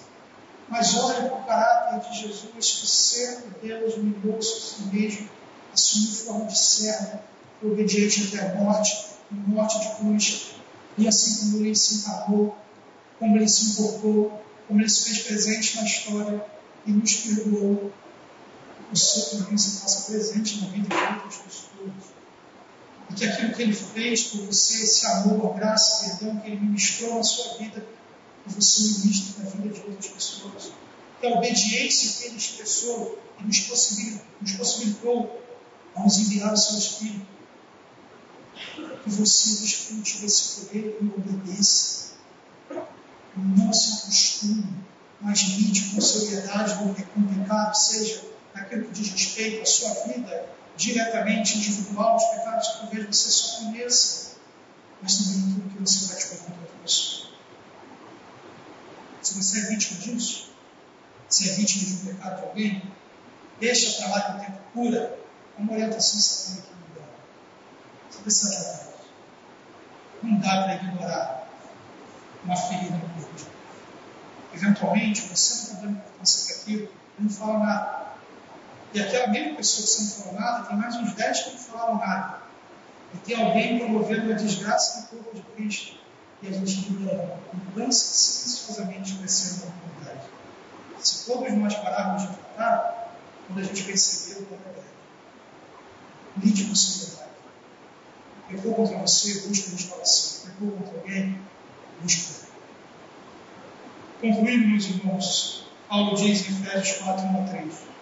[0.67, 5.29] mas olhe para o caráter de Jesus, que sendo Deus humilhou-se a si mesmo,
[5.73, 7.19] assumiu forma de servo,
[7.63, 10.55] obediente até a morte, morte de cruz,
[10.97, 12.57] e assim como ele se encarnou,
[13.19, 16.45] como ele se importou, como Ele se fez presente na história
[16.85, 17.91] e nos perdoou,
[18.91, 22.22] o Senhor também se faça presente na vida de outras pessoas.
[23.13, 27.15] E que aquilo que Ele fez por você, esse amor, graça, perdão que Ele ministrou
[27.15, 27.85] na sua vida,
[28.47, 30.71] você ministre na vida de outras pessoas.
[31.21, 35.41] Que a obediência que Ele expressou e nos possibilitou, nos possibilitou
[35.95, 37.27] a nos enviar o seu Espírito.
[39.03, 42.03] Que você desfrute desse poder e obedeça
[43.35, 44.67] não se acostume,
[45.21, 50.49] mas lide com seriedade com o pecado, seja naquilo que diz respeito à sua vida
[50.75, 54.37] diretamente individual, os pecados que talvez você só conheça,
[55.01, 57.29] mas também naquilo que você vai te contra outra pessoa.
[59.21, 60.51] Se você é vítima disso,
[61.29, 62.93] se é vítima de um pecado de alguém,
[63.59, 65.19] deixa para lá que o tempo cura,
[65.57, 67.07] uma orientação satânica não dá.
[68.09, 68.93] Você precisa tratar
[70.23, 71.47] Não dá para ignorar
[72.43, 73.51] uma ferida no corpo.
[74.53, 78.02] Eventualmente, você não está dando importância para aquilo, não fala nada.
[78.93, 81.57] E aquela mesma pessoa que você não falou nada, tem mais uns 10 que não
[81.57, 82.43] falaram nada.
[83.13, 85.97] E tem alguém promovendo uma desgraça no corpo de Cristo.
[86.41, 90.29] E a gente ignora, mudança silenciosamente crescendo na comunidade.
[90.99, 93.17] Se todos nós pararmos de tratar,
[93.47, 94.83] quando a gente perceber o problema,
[96.37, 97.29] lide com seriedade.
[98.49, 100.51] Pecou contra você, busca restauração.
[100.51, 101.39] Pecou contra alguém,
[104.19, 107.92] Concluindo, meus irmãos, Paulo diz em Efésios 4, 1 a 3.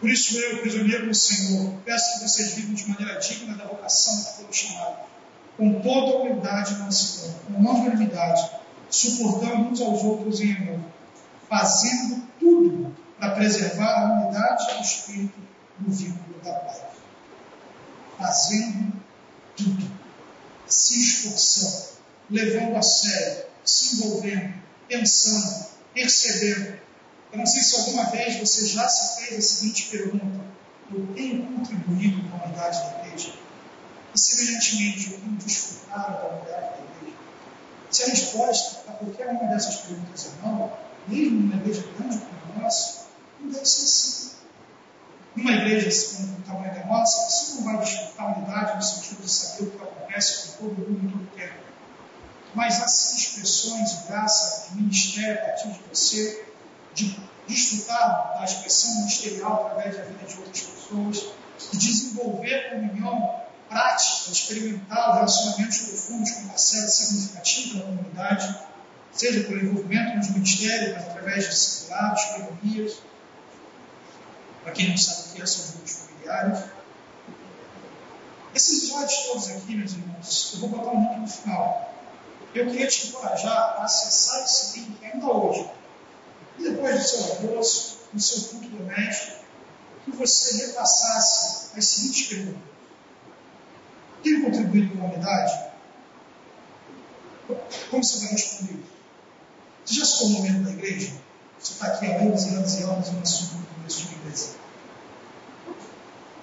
[0.00, 4.24] Por isso eu, prisioneiro do Senhor, peço que vocês vivam de maneira digna da vocação
[4.24, 4.98] que foram chamados,
[5.56, 8.50] com toda a humildade e mansidão, com longanimidade,
[8.90, 10.80] suportando uns aos outros em amor,
[11.48, 15.38] fazendo tudo para preservar a unidade do Espírito
[15.80, 16.82] no vínculo da paz.
[18.18, 18.92] Fazendo
[19.56, 19.90] tudo,
[20.66, 21.96] se esforçando,
[22.30, 24.54] levando a sério, se envolvendo,
[24.88, 26.85] pensando, percebendo.
[27.32, 30.44] Eu não sei se alguma vez você já se fez a seguinte pergunta:
[30.90, 33.34] Eu tenho contribuído com a unidade da igreja?
[34.14, 37.16] E, semelhantemente, eu tenho desfrutado da unidade da igreja?
[37.90, 40.72] Se a resposta a qualquer uma dessas perguntas é não,
[41.06, 43.06] mesmo numa igreja grande como a nossa,
[43.40, 44.36] não deve ser assim.
[45.34, 48.82] Numa igreja assim, como o tamanho da nossa, você não vai desfrutar a unidade no
[48.82, 51.66] sentido de saber o que acontece com todo mundo em todo tempo
[52.56, 56.55] mas há sim expressões de graça, de ministério a partir de você,
[56.96, 57.16] de
[57.46, 61.26] desfrutar da expressão ministerial através da vida de outras pessoas,
[61.70, 68.58] de desenvolver comunhão prática, experimental, relacionamentos profundos com parcela significativa da comunidade,
[69.12, 73.02] seja por envolvimento nos ministérios, mas através de discipulados, economias.
[74.62, 76.64] Para quem não sabe o que é, são grupos familiares.
[78.54, 81.96] Esses episódios todos aqui, meus irmãos, eu vou botar um link no final
[82.58, 85.68] eu queria te encorajar a acessar esse link ainda hoje.
[86.58, 89.44] E depois do seu almoço, no seu culto doméstico,
[90.04, 92.62] que você repassasse as seguintes perguntas.
[94.22, 95.66] Tem contribuído com a humanidade?
[97.90, 98.84] Como você vai responder?
[99.84, 101.12] Você já se tornou membro da igreja?
[101.58, 104.48] Você está aqui há anos e anos e anos e não assumiu de uma igreja.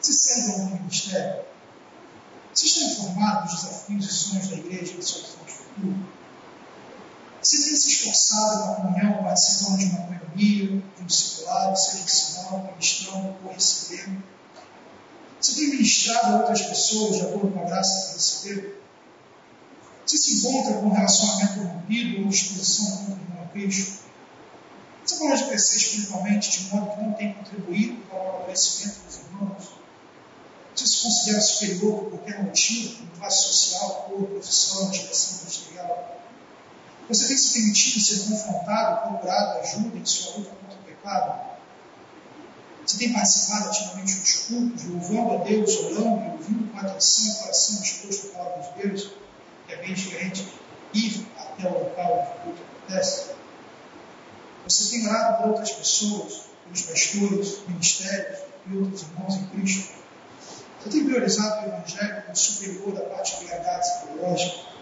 [0.02, 1.46] Você serve algum ministério?
[2.54, 5.96] Você está informado dos desafios e sonhos da igreja e do seu futuro?
[7.44, 12.68] Você tem se esforçado na comunhão, participando de uma coinonia, de um discipulado, seja ensinando,
[12.72, 14.24] ministrando ou recebendo?
[15.42, 18.82] Você tem ministrado a outras pessoas de acordo com a graça que recebeu?
[20.06, 24.04] Você se encontra com um relacionamento rompido ou disposição contra o irmão Cristo?
[25.06, 29.64] Você pode crescer espiritualmente de modo que não tem contribuído para o amadurecimento dos irmãos?
[30.74, 36.23] Você se considera superior por qualquer motivo, como classe social, cor, profissão, direção industrial?
[37.10, 41.54] Você tem se permitido ser confrontado, procurado ajuda em sua luta contra o pecado?
[42.86, 47.38] Você tem participado ativamente dos cultos, louvando a Deus, orando e ouvindo com atenção e
[47.40, 49.12] coração disposto a palavra de Deus,
[49.68, 50.48] que é bem diferente
[50.94, 53.32] ir até o local onde o culto acontece?
[54.66, 59.94] Você tem orado por outras pessoas, pelos pastores, ministérios e outros irmãos em Cristo?
[60.80, 64.73] Você tem priorizado o Evangelho como superior da particularidade psicológica?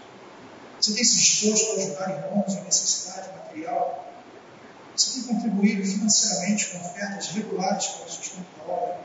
[0.82, 4.04] Você tem se disposto a ajudar irmãos em necessidade material?
[4.96, 9.00] Você tem contribuído financeiramente com ofertas regulares para o sustento da obra?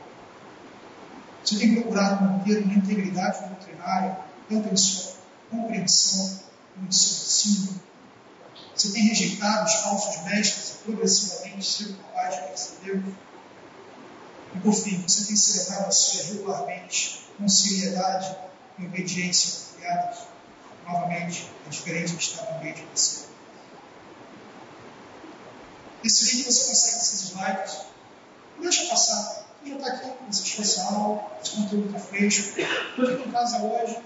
[1.44, 4.18] Você tem procurado manter uma integridade doutrinária,
[4.48, 5.12] tanto em sua
[5.52, 6.40] compreensão
[6.74, 7.80] como em seu ensino?
[8.74, 13.02] Você tem rejeitado os falsos mestres e progressivamente sido capaz de perceber?
[14.56, 18.36] E por fim, você tem celebrado a sua regularmente com seriedade
[18.80, 20.37] e obediência confiadas?
[20.88, 23.26] Novamente, é diferente de estar no meio de você.
[26.02, 27.76] Nesse vídeo você consegue esses slides.
[28.58, 29.48] Deixa passar.
[29.66, 32.54] Já está aqui, você fez aula, esse conteúdo está fresco.
[32.54, 33.98] Fique em casa hoje,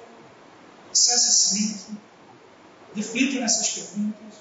[0.90, 2.00] acesse esse link,
[2.96, 4.34] reflita nessas perguntas.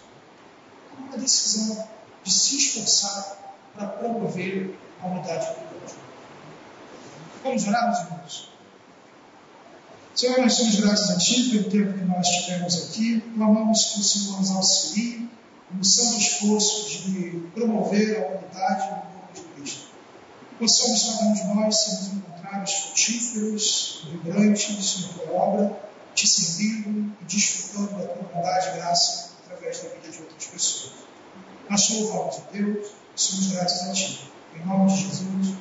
[0.90, 1.88] Tome uma decisão
[2.24, 3.38] de se esforçar
[3.76, 5.96] para promover a unidade do povo.
[7.44, 8.51] Vamos orar, meus irmãos?
[10.14, 13.22] Senhor, nós somos gratos a Ti pelo tempo que nós tivemos aqui.
[13.36, 15.30] Clamamos que o Senhor nos auxilie
[15.72, 19.88] no santo esforço de promover a unidade no corpo de Cristo.
[20.60, 27.26] Possamos, cada um de nós, sermos encontrados frutíferos, vibrantes na Tua obra, Te servindo e
[27.26, 30.94] desfrutando da Tua bondade e graça através da vida de outras pessoas.
[31.70, 34.20] Nós louvamos, Deus, e somos gratos a Ti.
[34.56, 35.56] Em nome de Jesus.